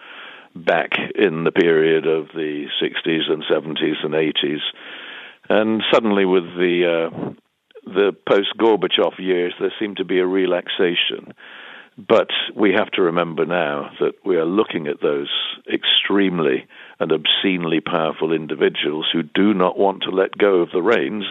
back 0.57 0.90
in 1.14 1.44
the 1.44 1.52
period 1.52 2.07
of 2.07 2.26
the 2.35 2.66
60s 2.83 3.30
and 3.30 3.44
70s 3.44 4.04
and 4.04 4.14
80s. 4.14 4.61
And 5.48 5.83
suddenly, 5.92 6.24
with 6.24 6.44
the 6.57 7.11
uh, 7.12 7.33
the 7.87 8.16
post 8.28 8.54
Gorbachev 8.59 9.18
years, 9.18 9.52
there 9.61 9.72
seemed 9.78 9.98
to 9.98 10.04
be 10.04 10.18
a 10.18 10.26
relaxation. 10.26 11.35
But 11.96 12.30
we 12.57 12.72
have 12.72 12.90
to 12.92 13.02
remember 13.02 13.44
now 13.44 13.90
that 14.00 14.14
we 14.24 14.37
are 14.37 14.46
looking 14.46 14.88
at 14.88 15.00
those 15.00 15.30
extremely 15.72 16.66
and 16.98 17.12
obscenely 17.12 17.80
powerful 17.80 18.33
individuals 18.33 19.07
who 19.12 19.22
do 19.22 19.54
not 19.54 19.78
want 19.78 20.02
to 20.02 20.11
let 20.11 20.37
go 20.37 20.57
of 20.57 20.70
the 20.72 20.83
reins 20.83 21.26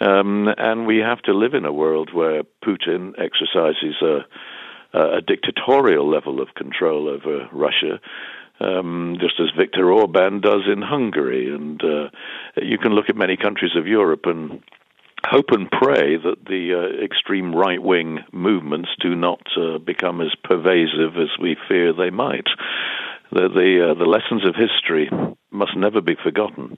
um, 0.00 0.48
and 0.56 0.86
we 0.86 0.98
have 0.98 1.20
to 1.22 1.32
live 1.32 1.54
in 1.54 1.64
a 1.64 1.72
world 1.72 2.10
where 2.12 2.42
Putin 2.64 3.12
exercises 3.18 3.96
a, 4.02 4.98
a 4.98 5.20
dictatorial 5.20 6.08
level 6.08 6.40
of 6.40 6.54
control 6.54 7.08
over 7.08 7.48
Russia. 7.52 8.00
Um, 8.60 9.18
just 9.20 9.34
as 9.38 9.56
Viktor 9.56 9.92
Orban 9.92 10.40
does 10.40 10.62
in 10.66 10.82
Hungary. 10.82 11.48
And 11.54 11.80
uh, 11.80 12.08
you 12.56 12.76
can 12.76 12.90
look 12.90 13.08
at 13.08 13.14
many 13.14 13.36
countries 13.36 13.76
of 13.76 13.86
Europe 13.86 14.22
and 14.24 14.60
hope 15.24 15.50
and 15.50 15.70
pray 15.70 16.16
that 16.16 16.44
the 16.46 16.74
uh, 16.74 17.04
extreme 17.04 17.54
right 17.54 17.80
wing 17.80 18.18
movements 18.32 18.88
do 19.00 19.14
not 19.14 19.40
uh, 19.56 19.78
become 19.78 20.20
as 20.20 20.34
pervasive 20.42 21.16
as 21.16 21.28
we 21.40 21.56
fear 21.68 21.92
they 21.92 22.10
might. 22.10 22.48
The 23.30 23.48
the, 23.48 23.90
uh, 23.90 23.94
the 23.94 24.06
lessons 24.06 24.44
of 24.44 24.54
history 24.54 25.10
must 25.50 25.76
never 25.76 26.00
be 26.00 26.16
forgotten, 26.20 26.76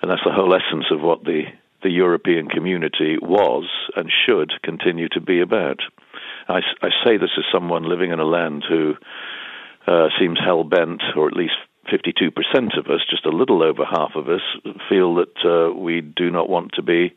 and 0.00 0.10
that's 0.10 0.24
the 0.24 0.32
whole 0.32 0.54
essence 0.54 0.86
of 0.90 1.00
what 1.00 1.24
the 1.24 1.44
the 1.82 1.90
European 1.90 2.48
community 2.48 3.16
was 3.20 3.64
and 3.96 4.10
should 4.26 4.52
continue 4.62 5.08
to 5.10 5.20
be 5.20 5.40
about. 5.40 5.80
I, 6.48 6.60
I 6.82 6.88
say 7.04 7.16
this 7.16 7.30
as 7.36 7.44
someone 7.52 7.88
living 7.88 8.10
in 8.10 8.20
a 8.20 8.24
land 8.24 8.64
who 8.68 8.94
uh, 9.86 10.08
seems 10.18 10.38
hell 10.44 10.64
bent, 10.64 11.02
or 11.16 11.28
at 11.28 11.36
least 11.36 11.54
52% 11.92 12.78
of 12.78 12.86
us, 12.86 13.00
just 13.08 13.24
a 13.24 13.30
little 13.30 13.62
over 13.62 13.84
half 13.84 14.12
of 14.14 14.28
us, 14.28 14.42
feel 14.88 15.14
that 15.16 15.36
uh, 15.44 15.72
we 15.72 16.00
do 16.00 16.30
not 16.30 16.48
want 16.48 16.72
to 16.74 16.82
be, 16.82 17.14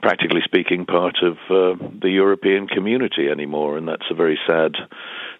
practically 0.00 0.40
speaking, 0.44 0.86
part 0.86 1.16
of 1.22 1.34
uh, 1.50 1.76
the 2.00 2.10
European 2.10 2.66
community 2.66 3.28
anymore. 3.28 3.76
And 3.76 3.88
that's 3.88 4.10
a 4.10 4.14
very 4.14 4.38
sad 4.46 4.72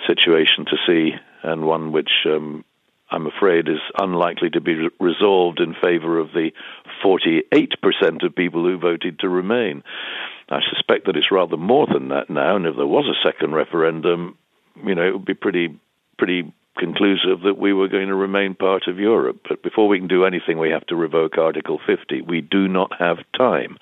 situation 0.07 0.67
to 0.67 0.77
see, 0.87 1.13
and 1.43 1.65
one 1.65 1.93
which 1.93 2.11
um, 2.27 2.65
I'm 3.11 3.27
afraid 3.27 3.69
is 3.69 3.81
unlikely 3.99 4.51
to 4.51 4.61
be 4.61 4.89
resolved 4.99 5.61
in 5.61 5.75
favor 5.75 6.19
of 6.19 6.33
the 6.33 6.51
48% 7.05 8.25
of 8.25 8.35
people 8.35 8.65
who 8.65 8.79
voted 8.79 9.21
to 9.21 9.29
remain. 9.29 9.83
I 10.49 10.61
suspect 10.71 11.07
that 11.07 11.17
it's 11.17 11.31
rather 11.31 11.57
more 11.57 11.87
than 11.87 12.09
that 12.09 12.31
now, 12.31 12.57
and 12.57 12.67
if 12.67 12.77
there 12.77 12.87
was 12.87 13.07
a 13.07 13.27
second 13.27 13.55
referendum, 13.55 14.37
you 14.85 14.95
know, 14.95 15.07
it 15.07 15.13
would 15.13 15.25
be 15.25 15.35
pretty 15.35 15.79
pretty 16.19 16.53
conclusive 16.77 17.41
that 17.45 17.59
we 17.59 17.73
were 17.73 17.89
going 17.89 18.09
to 18.09 18.15
remain 18.15 18.55
part 18.55 18.87
of 18.87 18.99
Europe. 18.99 19.41
But 19.49 19.63
before 19.63 19.89
we 19.89 19.99
can 19.99 20.09
do 20.09 20.25
anything, 20.25 20.59
we 20.59 20.71
have 20.71 20.87
to 20.87 20.97
revoke 20.97 21.39
Article 21.39 21.81
50. 21.87 22.23
We 22.23 22.41
do 22.41 22.69
not 22.69 22.93
have 22.99 23.19
time. 23.37 23.79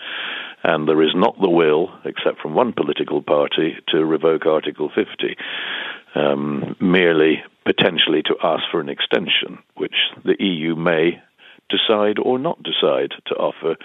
And 0.62 0.88
there 0.88 1.02
is 1.02 1.14
not 1.14 1.38
the 1.40 1.50
will, 1.50 1.90
except 2.04 2.40
from 2.40 2.54
one 2.54 2.72
political 2.72 3.20
party, 3.20 3.76
to 3.88 4.04
revoke 4.04 4.46
Article 4.46 4.90
50, 4.94 5.37
um, 6.14 6.77
merely 6.81 7.42
potentially 7.64 8.22
to 8.22 8.37
ask 8.42 8.62
for 8.70 8.81
an 8.81 8.88
extension, 8.88 9.59
which 9.77 9.94
the 10.24 10.37
EU 10.38 10.74
may 10.77 11.22
decide 11.70 12.18
or 12.18 12.38
not 12.38 12.62
decide 12.62 13.12
to 13.27 13.35
offer. 13.35 13.77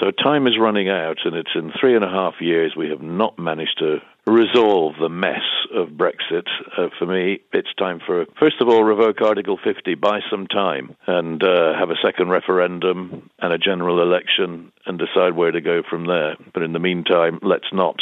So 0.00 0.10
time 0.10 0.46
is 0.46 0.58
running 0.58 0.88
out, 0.88 1.18
and 1.24 1.34
it's 1.34 1.50
in 1.54 1.72
three 1.78 1.96
and 1.96 2.04
a 2.04 2.10
half 2.10 2.34
years 2.40 2.74
we 2.76 2.88
have 2.90 3.02
not 3.02 3.38
managed 3.38 3.78
to 3.78 3.98
resolve 4.26 4.94
the 5.00 5.08
mess 5.08 5.42
of 5.74 5.88
Brexit. 5.88 6.46
Uh, 6.76 6.88
for 6.98 7.06
me, 7.06 7.40
it's 7.52 7.72
time 7.78 7.98
for, 8.04 8.26
first 8.38 8.60
of 8.60 8.68
all, 8.68 8.84
revoke 8.84 9.20
Article 9.22 9.58
50, 9.62 9.94
buy 9.94 10.20
some 10.30 10.46
time, 10.46 10.94
and 11.06 11.42
uh, 11.42 11.74
have 11.78 11.90
a 11.90 11.96
second 12.04 12.28
referendum 12.28 13.30
and 13.40 13.52
a 13.52 13.58
general 13.58 14.02
election 14.02 14.70
and 14.86 14.98
decide 14.98 15.34
where 15.34 15.50
to 15.50 15.60
go 15.60 15.82
from 15.88 16.06
there. 16.06 16.36
But 16.52 16.62
in 16.62 16.72
the 16.72 16.78
meantime, 16.78 17.40
let's 17.42 17.72
not 17.72 17.96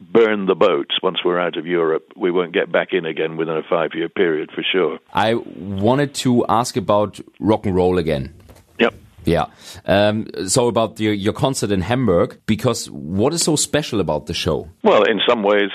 burn 0.00 0.46
the 0.46 0.54
boats 0.54 0.96
once 1.02 1.18
we're 1.24 1.38
out 1.38 1.56
of 1.56 1.66
Europe. 1.66 2.12
We 2.16 2.30
won't 2.30 2.52
get 2.52 2.72
back 2.72 2.88
in 2.92 3.04
again 3.04 3.36
within 3.36 3.56
a 3.56 3.62
five 3.62 3.90
year 3.94 4.08
period 4.08 4.50
for 4.54 4.62
sure. 4.62 4.98
I 5.12 5.34
wanted 5.34 6.14
to 6.16 6.44
ask 6.48 6.76
about 6.76 7.20
rock 7.38 7.66
and 7.66 7.74
roll 7.74 7.98
again. 7.98 8.34
Yep. 8.78 8.94
Yeah. 9.24 9.46
Um, 9.84 10.26
so 10.48 10.68
about 10.68 10.98
your, 10.98 11.12
your 11.12 11.34
concert 11.34 11.70
in 11.70 11.82
Hamburg, 11.82 12.40
because 12.46 12.90
what 12.90 13.34
is 13.34 13.42
so 13.42 13.56
special 13.56 14.00
about 14.00 14.26
the 14.26 14.34
show? 14.34 14.68
Well, 14.82 15.02
in 15.04 15.20
some 15.28 15.42
ways, 15.42 15.70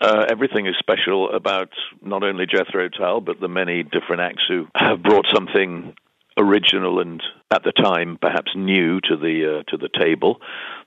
uh, 0.00 0.26
everything 0.30 0.66
is 0.66 0.74
special 0.78 1.34
about 1.34 1.70
not 2.02 2.22
only 2.22 2.46
Jethro 2.46 2.88
Tull, 2.88 3.20
but 3.20 3.40
the 3.40 3.48
many 3.48 3.82
different 3.82 4.22
acts 4.22 4.42
who 4.48 4.66
have 4.74 5.02
brought 5.02 5.26
something 5.32 5.94
original 6.38 7.00
and 7.00 7.22
at 7.50 7.64
the 7.64 7.72
time 7.72 8.16
perhaps 8.20 8.52
new 8.54 9.00
to 9.00 9.16
the 9.16 9.58
uh, 9.58 9.62
to 9.70 9.76
the 9.76 9.88
table, 9.88 10.40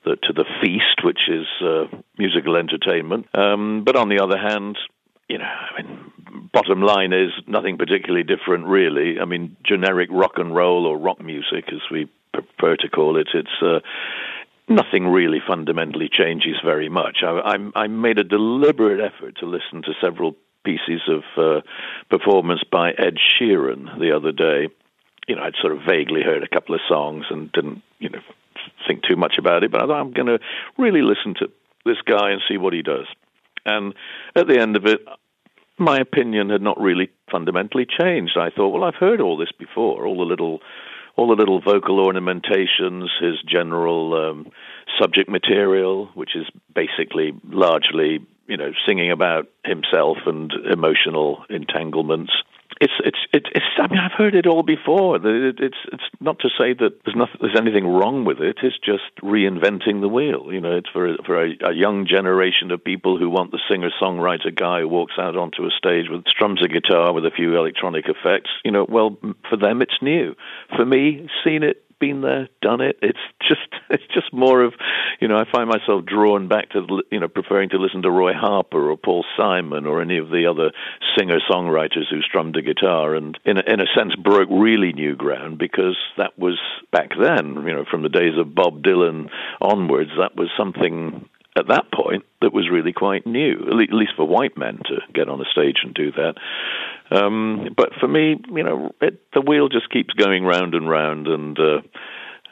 the, 0.04 0.16
to 0.16 0.32
the 0.32 0.44
feast, 0.60 1.04
which 1.04 1.28
is 1.28 1.46
uh, 1.62 1.84
musical 2.18 2.56
entertainment. 2.56 3.26
Um, 3.34 3.84
but 3.84 3.96
on 3.96 4.08
the 4.08 4.20
other 4.20 4.38
hand, 4.38 4.78
you 5.28 5.38
know, 5.38 5.44
I 5.44 5.82
mean, 5.82 6.50
bottom 6.52 6.82
line 6.82 7.12
is 7.12 7.30
nothing 7.46 7.78
particularly 7.78 8.24
different, 8.24 8.66
really. 8.66 9.20
I 9.20 9.24
mean, 9.24 9.56
generic 9.64 10.08
rock 10.10 10.32
and 10.36 10.54
roll 10.54 10.86
or 10.86 10.98
rock 10.98 11.22
music, 11.22 11.66
as 11.68 11.82
we 11.90 12.08
prefer 12.32 12.76
to 12.76 12.88
call 12.88 13.16
it, 13.16 13.28
it's. 13.34 13.62
Uh, 13.62 13.80
nothing 14.68 15.08
really 15.08 15.40
fundamentally 15.46 16.08
changes 16.10 16.54
very 16.64 16.88
much. 16.88 17.18
I, 17.22 17.56
I, 17.74 17.82
I 17.82 17.86
made 17.88 18.18
a 18.18 18.24
deliberate 18.24 19.00
effort 19.00 19.36
to 19.40 19.46
listen 19.46 19.82
to 19.82 19.92
several 20.00 20.36
pieces 20.64 21.02
of 21.08 21.22
uh, 21.36 21.60
performance 22.08 22.62
by 22.70 22.90
Ed 22.90 23.16
Sheeran 23.16 23.98
the 23.98 24.16
other 24.16 24.32
day, 24.32 24.68
you 25.28 25.36
know, 25.36 25.42
I'd 25.42 25.54
sort 25.60 25.72
of 25.72 25.80
vaguely 25.86 26.22
heard 26.22 26.42
a 26.42 26.48
couple 26.48 26.74
of 26.74 26.80
songs 26.88 27.26
and 27.30 27.50
didn't, 27.52 27.82
you 27.98 28.10
know, 28.10 28.20
think 28.86 29.02
too 29.08 29.16
much 29.16 29.34
about 29.38 29.64
it. 29.64 29.70
But 29.70 29.82
I 29.82 29.86
thought 29.86 30.00
I'm 30.00 30.12
going 30.12 30.26
to 30.26 30.38
really 30.78 31.02
listen 31.02 31.34
to 31.38 31.50
this 31.84 31.98
guy 32.04 32.30
and 32.30 32.42
see 32.48 32.56
what 32.56 32.72
he 32.72 32.82
does. 32.82 33.06
And 33.64 33.94
at 34.34 34.48
the 34.48 34.58
end 34.58 34.76
of 34.76 34.86
it, 34.86 35.00
my 35.78 35.98
opinion 35.98 36.50
had 36.50 36.62
not 36.62 36.80
really 36.80 37.10
fundamentally 37.30 37.86
changed. 37.86 38.36
I 38.38 38.50
thought, 38.50 38.70
well, 38.70 38.84
I've 38.84 38.94
heard 38.94 39.20
all 39.20 39.36
this 39.36 39.52
before, 39.58 40.06
all 40.06 40.18
the 40.18 40.24
little, 40.24 40.60
all 41.16 41.28
the 41.28 41.36
little 41.36 41.60
vocal 41.60 42.00
ornamentations, 42.00 43.10
his 43.20 43.40
general 43.46 44.30
um, 44.30 44.52
subject 45.00 45.28
material, 45.28 46.10
which 46.14 46.36
is 46.36 46.46
basically 46.74 47.32
largely, 47.44 48.26
you 48.46 48.56
know, 48.56 48.72
singing 48.86 49.10
about 49.10 49.48
himself 49.64 50.18
and 50.26 50.52
emotional 50.70 51.44
entanglements 51.48 52.32
it's 52.82 53.18
it's 53.32 53.48
it's. 53.54 53.66
I 53.78 53.86
mean, 53.86 54.00
I've 54.00 54.18
heard 54.18 54.34
it 54.34 54.46
all 54.46 54.64
before. 54.64 55.16
It's 55.16 55.76
it's 55.92 56.04
not 56.20 56.40
to 56.40 56.48
say 56.48 56.74
that 56.74 57.04
there's 57.04 57.16
nothing, 57.16 57.36
there's 57.40 57.56
anything 57.56 57.86
wrong 57.86 58.24
with 58.24 58.40
it. 58.40 58.58
It's 58.62 58.78
just 58.78 59.14
reinventing 59.22 60.00
the 60.00 60.08
wheel. 60.08 60.52
You 60.52 60.60
know, 60.60 60.76
it's 60.76 60.88
for 60.88 61.16
for 61.24 61.40
a, 61.40 61.52
a 61.64 61.72
young 61.72 62.08
generation 62.08 62.72
of 62.72 62.82
people 62.82 63.18
who 63.18 63.30
want 63.30 63.52
the 63.52 63.60
singer 63.70 63.90
songwriter 64.02 64.52
guy 64.52 64.80
who 64.80 64.88
walks 64.88 65.14
out 65.16 65.36
onto 65.36 65.64
a 65.64 65.70
stage 65.70 66.06
with 66.10 66.26
strums 66.26 66.60
a 66.60 66.66
guitar 66.66 67.12
with 67.12 67.24
a 67.24 67.30
few 67.30 67.56
electronic 67.56 68.06
effects. 68.08 68.50
You 68.64 68.72
know, 68.72 68.84
well, 68.88 69.16
for 69.48 69.56
them 69.56 69.80
it's 69.80 70.02
new. 70.02 70.34
For 70.74 70.84
me, 70.84 71.28
seen 71.44 71.62
it, 71.62 71.84
been 72.02 72.20
there, 72.20 72.48
done 72.60 72.80
it. 72.80 72.98
It's 73.00 73.20
just 73.40 73.68
it's 73.90 74.06
just 74.12 74.32
more 74.32 74.62
of, 74.62 74.74
you 75.20 75.28
know, 75.28 75.36
I 75.36 75.44
find 75.50 75.68
myself 75.68 76.04
drawn 76.04 76.48
back 76.48 76.70
to 76.70 76.84
you 77.12 77.20
know 77.20 77.28
preferring 77.28 77.68
to 77.70 77.78
listen 77.78 78.02
to 78.02 78.10
Roy 78.10 78.32
Harper 78.32 78.90
or 78.90 78.96
Paul 78.96 79.24
Simon 79.36 79.86
or 79.86 80.02
any 80.02 80.18
of 80.18 80.28
the 80.28 80.46
other 80.46 80.72
singer 81.16 81.38
songwriters 81.48 82.10
who 82.10 82.20
strummed 82.22 82.56
a 82.56 82.62
guitar 82.62 83.14
and 83.14 83.38
in 83.44 83.56
a, 83.56 83.62
in 83.72 83.80
a 83.80 83.86
sense 83.96 84.16
broke 84.16 84.48
really 84.50 84.92
new 84.92 85.14
ground 85.14 85.58
because 85.58 85.96
that 86.18 86.36
was 86.36 86.58
back 86.90 87.10
then, 87.18 87.64
you 87.66 87.72
know, 87.72 87.84
from 87.88 88.02
the 88.02 88.08
days 88.08 88.36
of 88.36 88.54
Bob 88.54 88.82
Dylan 88.82 89.30
onwards, 89.60 90.10
that 90.18 90.34
was 90.34 90.48
something 90.56 91.28
at 91.56 91.68
that 91.68 91.92
point 91.92 92.24
that 92.40 92.52
was 92.52 92.70
really 92.70 92.92
quite 92.92 93.26
new, 93.26 93.52
at 93.68 93.94
least 93.94 94.12
for 94.16 94.26
white 94.26 94.56
men 94.56 94.78
to 94.86 94.96
get 95.12 95.28
on 95.28 95.40
a 95.40 95.50
stage 95.52 95.76
and 95.82 95.94
do 95.94 96.10
that. 96.12 96.34
Um, 97.14 97.68
but 97.76 97.90
for 98.00 98.08
me, 98.08 98.36
you 98.50 98.62
know, 98.62 98.92
it, 99.00 99.20
the 99.34 99.42
wheel 99.42 99.68
just 99.68 99.90
keeps 99.90 100.14
going 100.14 100.44
round 100.44 100.74
and 100.74 100.88
round, 100.88 101.26
and 101.26 101.58
uh, 101.58 101.78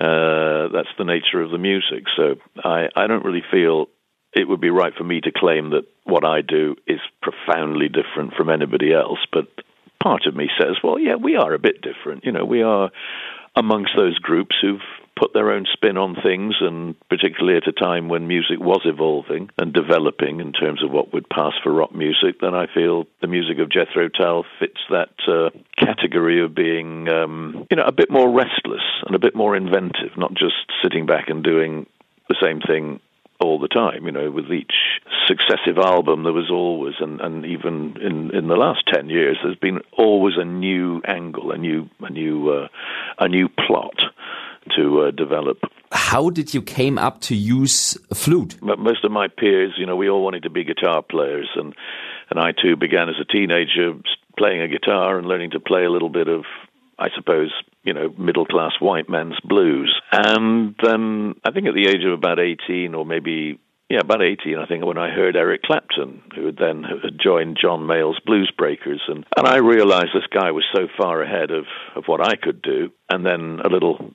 uh, 0.04 0.68
that's 0.68 0.94
the 0.98 1.04
nature 1.04 1.40
of 1.40 1.50
the 1.50 1.58
music. 1.58 2.04
So 2.16 2.36
I, 2.62 2.88
I 2.94 3.06
don't 3.06 3.24
really 3.24 3.44
feel 3.50 3.86
it 4.34 4.48
would 4.48 4.60
be 4.60 4.70
right 4.70 4.92
for 4.96 5.04
me 5.04 5.20
to 5.22 5.32
claim 5.32 5.70
that 5.70 5.86
what 6.04 6.24
I 6.24 6.42
do 6.42 6.76
is 6.86 7.00
profoundly 7.22 7.88
different 7.88 8.34
from 8.34 8.50
anybody 8.50 8.92
else. 8.92 9.18
But 9.32 9.48
part 10.02 10.26
of 10.26 10.36
me 10.36 10.48
says, 10.58 10.76
well, 10.84 10.98
yeah, 10.98 11.16
we 11.16 11.36
are 11.36 11.52
a 11.52 11.58
bit 11.58 11.82
different. 11.82 12.24
You 12.24 12.32
know, 12.32 12.44
we 12.44 12.62
are 12.62 12.90
amongst 13.56 13.92
those 13.96 14.18
groups 14.18 14.54
who've 14.60 14.80
put 15.16 15.32
their 15.32 15.50
own 15.50 15.66
spin 15.72 15.96
on 15.96 16.16
things, 16.22 16.56
and 16.60 16.94
particularly 17.08 17.56
at 17.56 17.68
a 17.68 17.72
time 17.72 18.08
when 18.08 18.26
music 18.26 18.58
was 18.58 18.80
evolving 18.84 19.50
and 19.58 19.72
developing 19.72 20.40
in 20.40 20.52
terms 20.52 20.82
of 20.82 20.90
what 20.90 21.12
would 21.12 21.28
pass 21.28 21.52
for 21.62 21.72
rock 21.72 21.94
music, 21.94 22.40
then 22.40 22.54
I 22.54 22.66
feel 22.72 23.06
the 23.20 23.26
music 23.26 23.58
of 23.58 23.70
Jethro 23.70 24.08
Tull 24.08 24.44
fits 24.58 24.80
that 24.90 25.10
uh, 25.28 25.50
category 25.76 26.42
of 26.42 26.54
being, 26.54 27.08
um, 27.08 27.66
you 27.70 27.76
know, 27.76 27.84
a 27.84 27.92
bit 27.92 28.10
more 28.10 28.30
restless 28.30 28.82
and 29.06 29.14
a 29.14 29.18
bit 29.18 29.34
more 29.34 29.56
inventive, 29.56 30.16
not 30.16 30.32
just 30.34 30.54
sitting 30.82 31.06
back 31.06 31.28
and 31.28 31.44
doing 31.44 31.86
the 32.28 32.36
same 32.40 32.60
thing 32.60 33.00
all 33.40 33.58
the 33.58 33.68
time. 33.68 34.06
You 34.06 34.12
know, 34.12 34.30
with 34.30 34.50
each 34.52 34.74
successive 35.26 35.78
album, 35.78 36.22
there 36.22 36.32
was 36.32 36.50
always, 36.50 36.94
and, 37.00 37.20
and 37.20 37.44
even 37.44 37.96
in, 38.00 38.34
in 38.34 38.48
the 38.48 38.56
last 38.56 38.84
ten 38.92 39.08
years, 39.08 39.38
there's 39.42 39.56
been 39.56 39.80
always 39.92 40.34
a 40.38 40.44
new 40.44 41.02
angle, 41.06 41.50
a 41.50 41.58
new 41.58 41.88
a 42.00 42.10
new 42.10 42.50
uh, 42.50 42.68
a 43.18 43.28
new 43.28 43.48
plot 43.48 44.00
to 44.76 45.02
uh, 45.02 45.10
develop. 45.10 45.58
How 45.92 46.30
did 46.30 46.54
you 46.54 46.62
came 46.62 46.98
up 46.98 47.20
to 47.22 47.34
use 47.34 47.98
flute? 48.14 48.60
Most 48.62 49.04
of 49.04 49.10
my 49.10 49.28
peers, 49.28 49.74
you 49.76 49.86
know, 49.86 49.96
we 49.96 50.08
all 50.08 50.22
wanted 50.22 50.44
to 50.44 50.50
be 50.50 50.64
guitar 50.64 51.02
players, 51.02 51.48
and 51.56 51.74
and 52.30 52.38
I 52.38 52.52
too 52.52 52.76
began 52.76 53.08
as 53.08 53.16
a 53.20 53.24
teenager 53.24 53.94
playing 54.38 54.62
a 54.62 54.68
guitar 54.68 55.18
and 55.18 55.26
learning 55.26 55.50
to 55.50 55.60
play 55.60 55.84
a 55.84 55.90
little 55.90 56.08
bit 56.08 56.28
of, 56.28 56.44
I 56.98 57.08
suppose, 57.16 57.52
you 57.82 57.92
know, 57.92 58.14
middle 58.16 58.46
class 58.46 58.72
white 58.78 59.08
man's 59.08 59.38
blues. 59.42 60.00
And 60.12 60.76
um, 60.86 61.40
I 61.44 61.50
think 61.50 61.66
at 61.66 61.74
the 61.74 61.88
age 61.88 62.04
of 62.04 62.12
about 62.12 62.38
eighteen, 62.38 62.94
or 62.94 63.04
maybe 63.04 63.58
yeah, 63.90 63.98
about 63.98 64.22
18, 64.22 64.56
I 64.56 64.66
think, 64.66 64.84
when 64.84 64.98
I 64.98 65.10
heard 65.10 65.34
Eric 65.34 65.62
Clapton, 65.62 66.22
who 66.36 66.46
had 66.46 66.58
then 66.58 66.84
joined 67.20 67.58
John 67.60 67.88
Mayall's 67.88 68.20
Blues 68.24 68.52
Breakers. 68.56 69.02
And, 69.08 69.26
and 69.36 69.48
I 69.48 69.56
realized 69.56 70.10
this 70.14 70.22
guy 70.32 70.52
was 70.52 70.64
so 70.72 70.86
far 70.96 71.20
ahead 71.22 71.50
of, 71.50 71.64
of 71.96 72.04
what 72.06 72.24
I 72.24 72.36
could 72.36 72.62
do. 72.62 72.92
And 73.08 73.26
then 73.26 73.58
a 73.64 73.68
little 73.68 74.14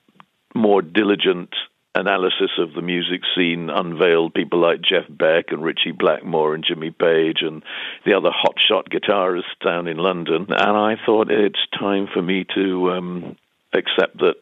more 0.56 0.82
diligent 0.82 1.54
analysis 1.94 2.52
of 2.58 2.74
the 2.74 2.82
music 2.82 3.22
scene 3.36 3.70
unveiled 3.70 4.34
people 4.34 4.60
like 4.60 4.82
Jeff 4.82 5.06
Beck 5.10 5.46
and 5.50 5.64
Ritchie 5.64 5.94
Blackmore 5.94 6.54
and 6.54 6.66
Jimmy 6.66 6.92
Page 6.92 7.38
and 7.42 7.64
the 8.06 8.14
other 8.14 8.32
hotshot 8.32 8.90
guitarists 8.90 9.58
down 9.64 9.88
in 9.88 9.98
London. 9.98 10.48
And 10.50 10.78
I 10.78 10.98
thought 11.06 11.32
it's 11.32 11.60
time 11.78 12.08
for 12.14 12.22
me 12.22 12.46
to 12.56 12.92
um, 12.92 13.38
accept 13.74 14.18
that 14.20 14.36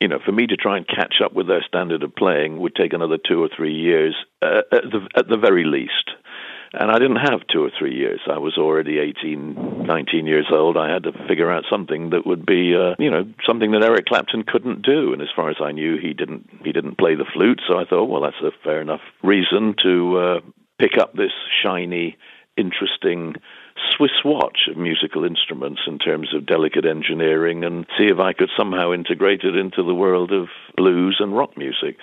you 0.00 0.08
know, 0.08 0.18
for 0.22 0.32
me 0.32 0.46
to 0.46 0.56
try 0.56 0.76
and 0.76 0.86
catch 0.86 1.22
up 1.24 1.32
with 1.32 1.46
their 1.46 1.64
standard 1.66 2.02
of 2.02 2.14
playing 2.14 2.58
would 2.58 2.74
take 2.74 2.92
another 2.92 3.16
two 3.16 3.42
or 3.42 3.48
three 3.54 3.72
years 3.72 4.14
uh, 4.42 4.60
at, 4.70 4.82
the, 4.82 5.08
at 5.16 5.28
the 5.28 5.36
very 5.38 5.64
least. 5.64 6.10
And 6.78 6.90
I 6.90 6.98
didn't 6.98 7.16
have 7.16 7.46
two 7.52 7.62
or 7.62 7.70
three 7.78 7.94
years. 7.94 8.20
I 8.30 8.38
was 8.38 8.58
already 8.58 8.98
18, 8.98 9.86
19 9.86 10.26
years 10.26 10.46
old. 10.50 10.76
I 10.76 10.92
had 10.92 11.04
to 11.04 11.12
figure 11.28 11.50
out 11.50 11.64
something 11.70 12.10
that 12.10 12.26
would 12.26 12.44
be, 12.44 12.74
uh, 12.74 12.94
you 12.98 13.10
know, 13.10 13.24
something 13.46 13.70
that 13.72 13.82
Eric 13.82 14.06
Clapton 14.06 14.42
couldn't 14.42 14.82
do. 14.82 15.12
And 15.12 15.22
as 15.22 15.28
far 15.34 15.50
as 15.50 15.56
I 15.60 15.72
knew, 15.72 15.98
he 15.98 16.14
didn't 16.14 16.48
he 16.64 16.72
didn't 16.72 16.98
play 16.98 17.14
the 17.14 17.26
flute. 17.32 17.60
So 17.68 17.78
I 17.78 17.84
thought, 17.84 18.06
well, 18.06 18.22
that's 18.22 18.42
a 18.42 18.50
fair 18.64 18.80
enough 18.80 19.00
reason 19.22 19.74
to 19.82 20.18
uh, 20.18 20.40
pick 20.78 20.98
up 20.98 21.14
this 21.14 21.32
shiny, 21.62 22.16
interesting 22.56 23.36
Swiss 23.96 24.24
watch 24.24 24.68
of 24.70 24.76
musical 24.76 25.24
instruments 25.24 25.82
in 25.86 25.98
terms 25.98 26.34
of 26.34 26.46
delicate 26.46 26.84
engineering 26.84 27.64
and 27.64 27.86
see 27.98 28.06
if 28.06 28.18
I 28.18 28.32
could 28.32 28.50
somehow 28.56 28.92
integrate 28.92 29.42
it 29.42 29.56
into 29.56 29.82
the 29.82 29.94
world 29.94 30.32
of 30.32 30.48
blues 30.76 31.16
and 31.20 31.36
rock 31.36 31.56
music. 31.56 31.96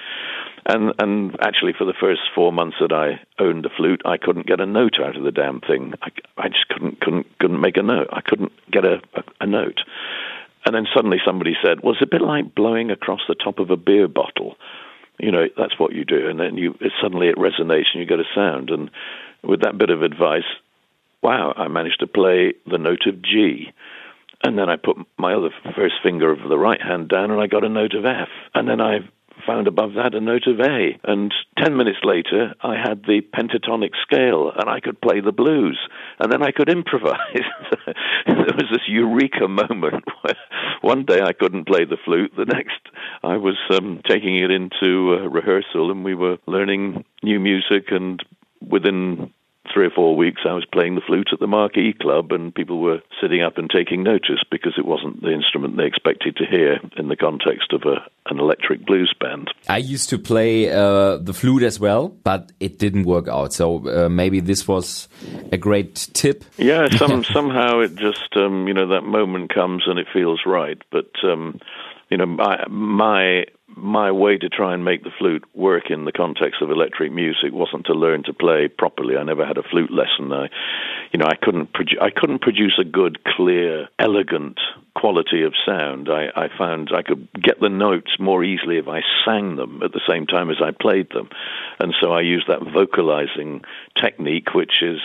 And 0.66 0.94
and 1.00 1.36
actually, 1.42 1.74
for 1.74 1.86
the 1.86 1.94
first 1.94 2.22
four 2.36 2.52
months 2.52 2.78
that 2.82 2.92
I 2.92 3.22
owned 3.42 3.64
the 3.64 3.70
flute, 3.70 4.02
I 4.06 4.18
couldn't 4.18 4.48
get 4.48 4.62
a 4.62 4.66
note 4.66 5.00
out 5.00 5.16
of 5.16 5.24
the 5.24 5.32
damn 5.32 5.60
thing. 5.62 5.94
I, 6.02 6.10
I 6.38 6.50
just 6.50 6.68
couldn't 6.68 7.00
couldn't 7.00 7.28
couldn't 7.40 7.62
make 7.62 7.78
a 7.78 7.84
note. 7.84 8.08
I 8.12 8.22
couldn't 8.22 8.52
get 8.70 8.86
a, 8.86 9.02
a, 9.14 9.24
a 9.42 9.48
note. 9.48 9.82
And 10.66 10.76
then 10.76 10.86
suddenly 10.94 11.18
somebody 11.26 11.56
said, 11.64 11.82
"Well, 11.82 11.94
it's 11.94 12.04
a 12.04 12.06
bit 12.06 12.22
like 12.22 12.54
blowing 12.54 12.92
across 12.92 13.22
the 13.28 13.36
top 13.36 13.60
of 13.60 13.72
a 13.72 13.78
beer 13.78 14.08
bottle." 14.08 14.56
You 15.20 15.32
know, 15.32 15.48
that's 15.58 15.80
what 15.80 15.94
you 15.94 16.06
do, 16.06 16.28
and 16.28 16.40
then 16.40 16.58
you 16.58 16.78
it, 16.80 16.92
suddenly 17.02 17.28
it 17.28 17.38
resonates 17.38 17.94
and 17.94 18.02
you 18.02 18.06
get 18.06 18.20
a 18.20 18.36
sound. 18.36 18.70
And 18.70 18.92
with 19.44 19.62
that 19.62 19.78
bit 19.78 19.90
of 19.90 20.04
advice, 20.04 20.44
wow, 21.22 21.54
I 21.56 21.68
managed 21.68 22.00
to 22.00 22.08
play 22.08 22.54
the 22.70 22.78
note 22.78 23.06
of 23.08 23.22
G. 23.22 23.72
And 24.44 24.58
then 24.58 24.70
I 24.70 24.76
put 24.76 24.98
my 25.18 25.34
other 25.34 25.52
first 25.76 25.96
finger 26.02 26.32
of 26.32 26.50
the 26.50 26.58
right 26.58 26.82
hand 26.82 27.10
down 27.10 27.30
and 27.30 27.40
I 27.40 27.48
got 27.48 27.64
a 27.64 27.70
note 27.70 27.94
of 27.94 28.06
F. 28.06 28.30
And 28.56 28.68
then 28.68 28.82
I 28.82 29.00
found 29.46 29.68
above 29.68 29.94
that 29.94 30.16
a 30.16 30.22
note 30.22 30.48
of 30.48 30.60
A. 30.60 31.00
And 31.04 31.34
10 31.60 31.78
minutes 31.78 32.00
later, 32.04 32.54
I 32.62 32.76
had 32.76 33.04
the 33.04 33.22
pentatonic 33.22 33.92
scale 34.02 34.52
and 34.56 34.70
I 34.70 34.80
could 34.80 35.00
play 35.00 35.20
the 35.20 35.32
blues. 35.32 35.80
And 36.20 36.32
then 36.32 36.42
I 36.42 36.52
could 36.52 36.70
improvise. 36.70 37.18
there 38.26 38.36
was 38.36 38.70
this 38.72 38.88
eureka 38.88 39.48
moment 39.48 40.06
where 40.22 40.36
one 40.82 41.06
day 41.06 41.22
I 41.22 41.34
couldn't 41.34 41.68
play 41.68 41.86
the 41.86 41.98
flute. 42.04 42.32
The 42.36 42.46
next, 42.46 42.80
I 43.24 43.38
was 43.38 43.58
um, 43.72 44.02
taking 44.08 44.38
it 44.38 44.50
into 44.50 45.20
uh, 45.20 45.30
rehearsal 45.30 45.92
and 45.92 46.04
we 46.04 46.16
were 46.16 46.38
learning 46.48 47.06
new 47.22 47.40
music. 47.40 47.92
And 47.92 48.24
within 48.68 49.32
three 49.74 49.88
or 49.88 49.92
four 49.92 50.16
weeks, 50.16 50.42
I 50.48 50.54
was 50.54 50.66
playing 50.66 50.96
the 50.96 51.02
flute 51.02 51.30
at 51.32 51.40
the 51.40 51.48
Marquee 51.48 51.94
Club, 51.94 52.32
and 52.32 52.54
people 52.54 52.80
were 52.80 53.02
sitting 53.22 53.42
up 53.42 53.58
and 53.58 53.70
taking 53.70 54.04
notice 54.04 54.44
because 54.50 54.74
it 54.78 54.86
wasn't 54.86 55.22
the 55.22 55.32
instrument 55.32 55.78
they 55.78 55.86
expected 55.86 56.36
to 56.38 56.46
hear 56.46 56.80
in 56.98 57.08
the 57.08 57.16
context 57.16 57.74
of 57.74 57.84
a, 57.84 58.06
an 58.30 58.40
electric 58.40 58.86
blues 58.86 59.14
band. 59.20 59.50
I 59.70 59.78
used 59.78 60.10
to 60.10 60.18
play 60.18 60.70
uh, 60.70 61.18
the 61.18 61.34
flute 61.34 61.64
as 61.64 61.80
well, 61.80 62.10
but 62.10 62.52
it 62.60 62.80
didn't 62.80 63.06
work 63.06 63.28
out. 63.28 63.54
So 63.54 63.88
uh, 63.88 64.10
maybe 64.10 64.40
this 64.40 64.68
was 64.68 65.08
a 65.52 65.58
great 65.58 65.96
tip. 66.14 66.44
Yeah, 66.58 66.90
some, 66.98 67.24
somehow 67.24 67.80
it 67.80 67.96
just 67.96 68.36
um, 68.36 68.68
you 68.68 68.74
know 68.74 68.88
that 68.88 69.02
moment 69.02 69.54
comes 69.54 69.84
and 69.88 70.00
it 70.00 70.08
feels 70.14 70.42
right, 70.46 70.82
but. 70.92 71.12
Um, 71.24 71.60
you 72.10 72.18
know, 72.18 72.26
my, 72.26 72.66
my 72.68 73.46
my 73.76 74.12
way 74.12 74.38
to 74.38 74.50
try 74.50 74.74
and 74.74 74.86
make 74.86 75.04
the 75.04 75.12
flute 75.18 75.44
work 75.54 75.90
in 75.90 76.06
the 76.06 76.12
context 76.12 76.62
of 76.62 76.72
electric 76.72 77.12
music 77.12 77.52
wasn't 77.52 77.86
to 77.86 77.94
learn 77.94 78.24
to 78.24 78.34
play 78.34 78.68
properly. 78.68 79.18
I 79.18 79.24
never 79.24 79.46
had 79.46 79.58
a 79.58 79.64
flute 79.64 79.92
lesson. 79.92 80.32
I, 80.32 80.50
you 81.12 81.20
know, 81.20 81.26
I 81.26 81.36
couldn't 81.36 81.74
produ- 81.74 82.02
I 82.02 82.10
couldn't 82.10 82.42
produce 82.42 82.78
a 82.80 82.84
good, 82.84 83.24
clear, 83.24 83.88
elegant 84.00 84.60
quality 84.96 85.44
of 85.44 85.54
sound. 85.66 86.10
I, 86.10 86.28
I 86.36 86.50
found 86.58 86.92
I 86.96 87.02
could 87.02 87.28
get 87.34 87.60
the 87.60 87.70
notes 87.70 88.12
more 88.20 88.44
easily 88.44 88.78
if 88.78 88.88
I 88.88 89.02
sang 89.26 89.56
them 89.56 89.82
at 89.84 89.94
the 89.94 90.02
same 90.08 90.28
time 90.28 90.50
as 90.50 90.58
I 90.62 90.72
played 90.72 91.10
them, 91.12 91.30
and 91.80 91.94
so 92.00 92.12
I 92.12 92.22
used 92.22 92.48
that 92.48 92.62
vocalizing 92.62 93.62
technique, 93.96 94.54
which 94.54 94.82
is 94.82 95.00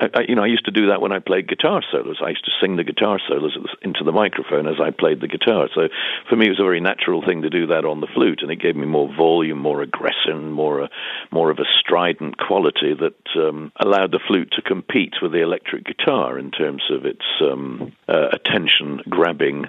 I, 0.00 0.20
you 0.28 0.34
know, 0.34 0.42
I 0.42 0.46
used 0.46 0.64
to 0.64 0.70
do 0.70 0.88
that 0.88 1.00
when 1.00 1.12
I 1.12 1.18
played 1.18 1.48
guitar 1.48 1.82
solos. 1.92 2.20
I 2.24 2.30
used 2.30 2.44
to 2.46 2.50
sing 2.60 2.76
the 2.76 2.84
guitar 2.84 3.20
solos 3.28 3.56
into 3.82 4.02
the 4.04 4.12
microphone 4.12 4.66
as 4.66 4.80
I 4.80 4.90
played 4.90 5.20
the 5.20 5.28
guitar. 5.28 5.68
So 5.74 5.88
for 6.28 6.36
me, 6.36 6.46
it 6.46 6.50
was 6.50 6.60
a 6.60 6.64
very 6.64 6.80
natural 6.80 7.22
thing 7.24 7.42
to 7.42 7.50
do 7.50 7.66
that 7.68 7.84
on 7.84 8.00
the 8.00 8.06
flute, 8.06 8.40
and 8.42 8.50
it 8.50 8.60
gave 8.60 8.76
me 8.76 8.86
more 8.86 9.14
volume, 9.14 9.58
more 9.58 9.82
aggression, 9.82 10.50
more 10.52 10.80
a, 10.80 10.90
more 11.30 11.50
of 11.50 11.58
a 11.58 11.64
strident 11.78 12.38
quality 12.38 12.94
that 12.94 13.20
um, 13.36 13.72
allowed 13.76 14.12
the 14.12 14.20
flute 14.26 14.52
to 14.52 14.62
compete 14.62 15.14
with 15.20 15.32
the 15.32 15.42
electric 15.42 15.84
guitar 15.84 16.38
in 16.38 16.50
terms 16.50 16.82
of 16.90 17.04
its 17.04 17.24
um, 17.42 17.92
uh, 18.08 18.28
attention-grabbing 18.32 19.66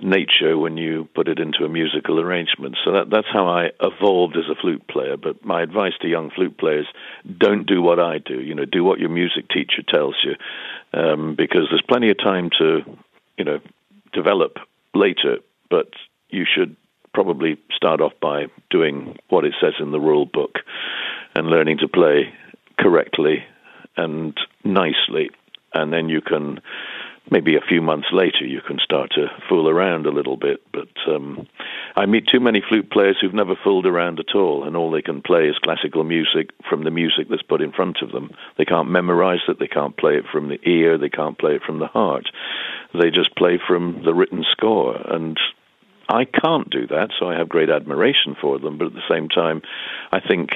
nature 0.00 0.56
when 0.56 0.76
you 0.76 1.08
put 1.14 1.28
it 1.28 1.38
into 1.38 1.64
a 1.64 1.68
musical 1.68 2.20
arrangement. 2.20 2.76
So 2.84 2.92
that, 2.92 3.10
that's 3.10 3.28
how 3.32 3.48
I 3.48 3.70
evolved 3.80 4.36
as 4.36 4.48
a 4.50 4.54
flute 4.60 4.86
player. 4.86 5.16
But 5.16 5.44
my 5.44 5.62
advice 5.62 5.94
to 6.02 6.08
young 6.08 6.30
flute 6.30 6.56
players: 6.56 6.86
don't 7.36 7.66
do 7.66 7.82
what 7.82 7.98
I 7.98 8.18
do. 8.18 8.40
You 8.40 8.54
know, 8.54 8.64
do 8.64 8.84
what 8.84 9.00
your 9.00 9.08
music 9.08 9.48
teacher 9.48 9.71
teacher 9.72 9.82
tells 9.88 10.16
you, 10.24 10.34
um, 10.98 11.34
because 11.36 11.68
there's 11.70 11.82
plenty 11.88 12.10
of 12.10 12.18
time 12.18 12.50
to, 12.58 12.80
you 13.36 13.44
know, 13.44 13.60
develop 14.12 14.58
later. 14.94 15.38
But 15.70 15.88
you 16.30 16.44
should 16.44 16.76
probably 17.14 17.58
start 17.74 18.00
off 18.00 18.12
by 18.20 18.46
doing 18.70 19.16
what 19.28 19.44
it 19.44 19.54
says 19.60 19.74
in 19.80 19.90
the 19.90 20.00
rule 20.00 20.26
book 20.26 20.58
and 21.34 21.48
learning 21.48 21.78
to 21.78 21.88
play 21.88 22.32
correctly 22.78 23.44
and 23.96 24.36
nicely, 24.64 25.30
and 25.74 25.92
then 25.92 26.08
you 26.08 26.20
can 26.20 26.60
maybe 27.30 27.56
a 27.56 27.60
few 27.60 27.80
months 27.80 28.08
later 28.12 28.44
you 28.44 28.60
can 28.60 28.78
start 28.78 29.10
to 29.12 29.28
fool 29.48 29.68
around 29.68 30.06
a 30.06 30.10
little 30.10 30.36
bit. 30.36 30.62
But 30.72 30.88
um, 31.06 31.46
I 31.96 32.06
meet 32.06 32.26
too 32.26 32.40
many 32.40 32.62
flute 32.66 32.90
players 32.90 33.16
who've 33.20 33.34
never 33.34 33.54
fooled 33.62 33.86
around 33.86 34.18
at 34.18 34.34
all, 34.34 34.64
and 34.64 34.76
all 34.76 34.90
they 34.90 35.02
can 35.02 35.22
play 35.22 35.48
is 35.48 35.58
classical 35.58 36.04
music 36.04 36.50
from 36.68 36.84
the 36.84 36.90
music 36.90 37.28
that's 37.28 37.42
put 37.42 37.62
in 37.62 37.72
front 37.72 37.98
of 38.02 38.12
them. 38.12 38.30
They 38.58 38.64
can't 38.64 38.90
memorize 38.90 39.40
it, 39.48 39.58
they 39.58 39.68
can't 39.68 39.96
play 39.96 40.16
it 40.16 40.24
from 40.30 40.48
the 40.48 40.60
ear, 40.68 40.98
they 40.98 41.08
can't 41.10 41.38
play 41.38 41.54
it 41.54 41.62
from 41.62 41.78
the 41.78 41.86
heart. 41.86 42.28
They 42.94 43.10
just 43.10 43.34
play 43.36 43.58
from 43.66 44.02
the 44.04 44.14
written 44.14 44.44
score. 44.50 44.96
And 44.96 45.38
I 46.08 46.24
can't 46.24 46.68
do 46.68 46.86
that, 46.88 47.10
so 47.18 47.28
I 47.28 47.38
have 47.38 47.48
great 47.48 47.70
admiration 47.70 48.36
for 48.40 48.58
them. 48.58 48.78
But 48.78 48.88
at 48.88 48.94
the 48.94 49.08
same 49.08 49.28
time, 49.28 49.62
I 50.10 50.20
think, 50.20 50.50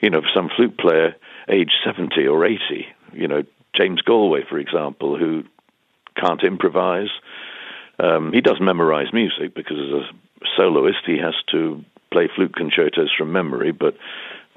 you 0.00 0.10
know, 0.10 0.22
some 0.34 0.48
flute 0.54 0.78
player 0.78 1.14
age 1.48 1.72
70 1.84 2.26
or 2.26 2.46
80, 2.46 2.60
you 3.12 3.28
know, 3.28 3.42
James 3.74 4.00
Galway, 4.02 4.42
for 4.48 4.58
example, 4.58 5.18
who 5.18 5.44
can't 6.16 6.42
improvise. 6.42 7.10
Um, 7.98 8.32
he 8.32 8.40
does 8.40 8.58
memorize 8.60 9.12
music 9.12 9.54
because 9.54 9.78
as 9.78 10.02
a 10.02 10.46
soloist 10.56 11.04
he 11.06 11.18
has 11.18 11.34
to 11.52 11.84
play 12.10 12.28
flute 12.34 12.54
concertos 12.54 13.10
from 13.16 13.32
memory, 13.32 13.72
but 13.72 13.96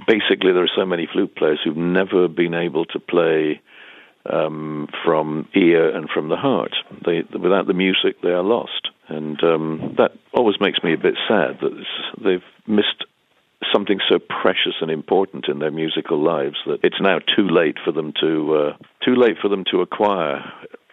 basically 0.08 0.52
there 0.52 0.64
are 0.64 0.76
so 0.76 0.86
many 0.86 1.08
flute 1.12 1.36
players 1.36 1.60
who've 1.64 1.78
never 1.78 2.28
been 2.28 2.54
able 2.54 2.86
to 2.86 3.00
play 3.00 3.62
um, 4.32 4.88
from 5.04 5.48
ear 5.54 5.96
and 5.96 6.10
from 6.10 6.30
the 6.30 6.36
heart. 6.36 6.76
They, 7.06 7.24
without 7.38 7.68
the 7.68 7.74
music, 7.74 8.22
they 8.22 8.30
are 8.30 8.44
lost, 8.44 8.90
and 9.08 9.42
um, 9.44 9.96
that 9.98 10.12
always 10.34 10.60
makes 10.60 10.84
me 10.84 10.94
a 10.94 10.98
bit 10.98 11.16
sad 11.28 11.60
that 11.62 11.86
they've 12.24 12.44
missed 12.68 13.06
something 13.74 14.00
so 14.10 14.20
precious 14.20 14.76
and 14.82 14.92
important 14.92 15.46
in 15.48 15.60
their 15.60 15.72
musical 15.72 16.22
lives 16.22 16.58
that 16.66 16.80
it's 16.84 17.02
now 17.02 17.20
too 17.20 17.48
late 17.48 17.78
for 17.84 17.92
them 17.92 18.14
to 18.20 18.56
uh, 18.56 18.78
too 19.04 19.16
late 19.16 19.38
for 19.42 19.50
them 19.50 19.64
to 19.72 19.82
acquire 19.82 20.44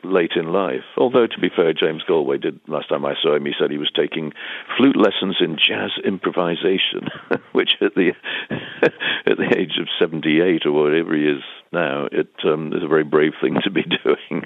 late 0.05 0.33
in 0.37 0.53
life. 0.53 0.85
Although, 0.97 1.27
to 1.27 1.41
be 1.41 1.49
fair, 1.55 1.73
James 1.73 2.03
Galway 2.03 2.39
did, 2.39 2.61
last 2.67 2.89
time 2.89 3.05
I 3.05 3.15
saw 3.23 3.35
him, 3.35 3.47
he 3.47 3.53
said 3.59 3.71
he 3.71 3.79
was 3.79 3.91
taking 3.95 4.33
flute 4.77 4.97
lessons 4.97 5.37
in 5.41 5.57
jazz 5.57 5.91
improvisation, 6.05 7.09
which 7.53 7.71
at 7.81 7.95
the, 7.95 8.13
at 8.51 9.37
the 9.37 9.55
age 9.57 9.79
of 9.81 9.89
78 9.99 10.67
or 10.67 10.73
whatever 10.73 11.15
he 11.15 11.25
is 11.25 11.43
now, 11.73 12.07
it 12.11 12.31
um, 12.45 12.73
is 12.73 12.83
a 12.83 12.89
very 12.89 13.05
brave 13.05 13.33
thing 13.41 13.57
to 13.65 13.71
be 13.71 13.83
doing. 14.05 14.45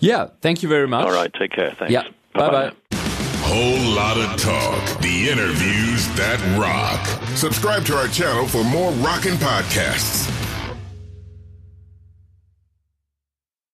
yeah, 0.00 0.28
thank 0.40 0.62
you 0.62 0.68
very 0.68 0.88
much. 0.88 1.04
All 1.04 1.12
right, 1.12 1.32
take 1.32 1.52
care. 1.52 1.72
Thanks. 1.72 1.92
Yeah, 1.92 2.04
bye 2.34 2.50
bye. 2.50 2.72
Whole 3.44 3.94
lot 3.94 4.16
of 4.16 4.40
talk. 4.40 5.00
The 5.00 5.28
interviews 5.28 6.08
that 6.16 6.40
rock. 6.58 7.04
Subscribe 7.36 7.84
to 7.86 7.96
our 7.96 8.08
channel 8.08 8.46
for 8.46 8.64
more 8.64 8.92
rockin' 8.92 9.34
podcasts. 9.34 10.41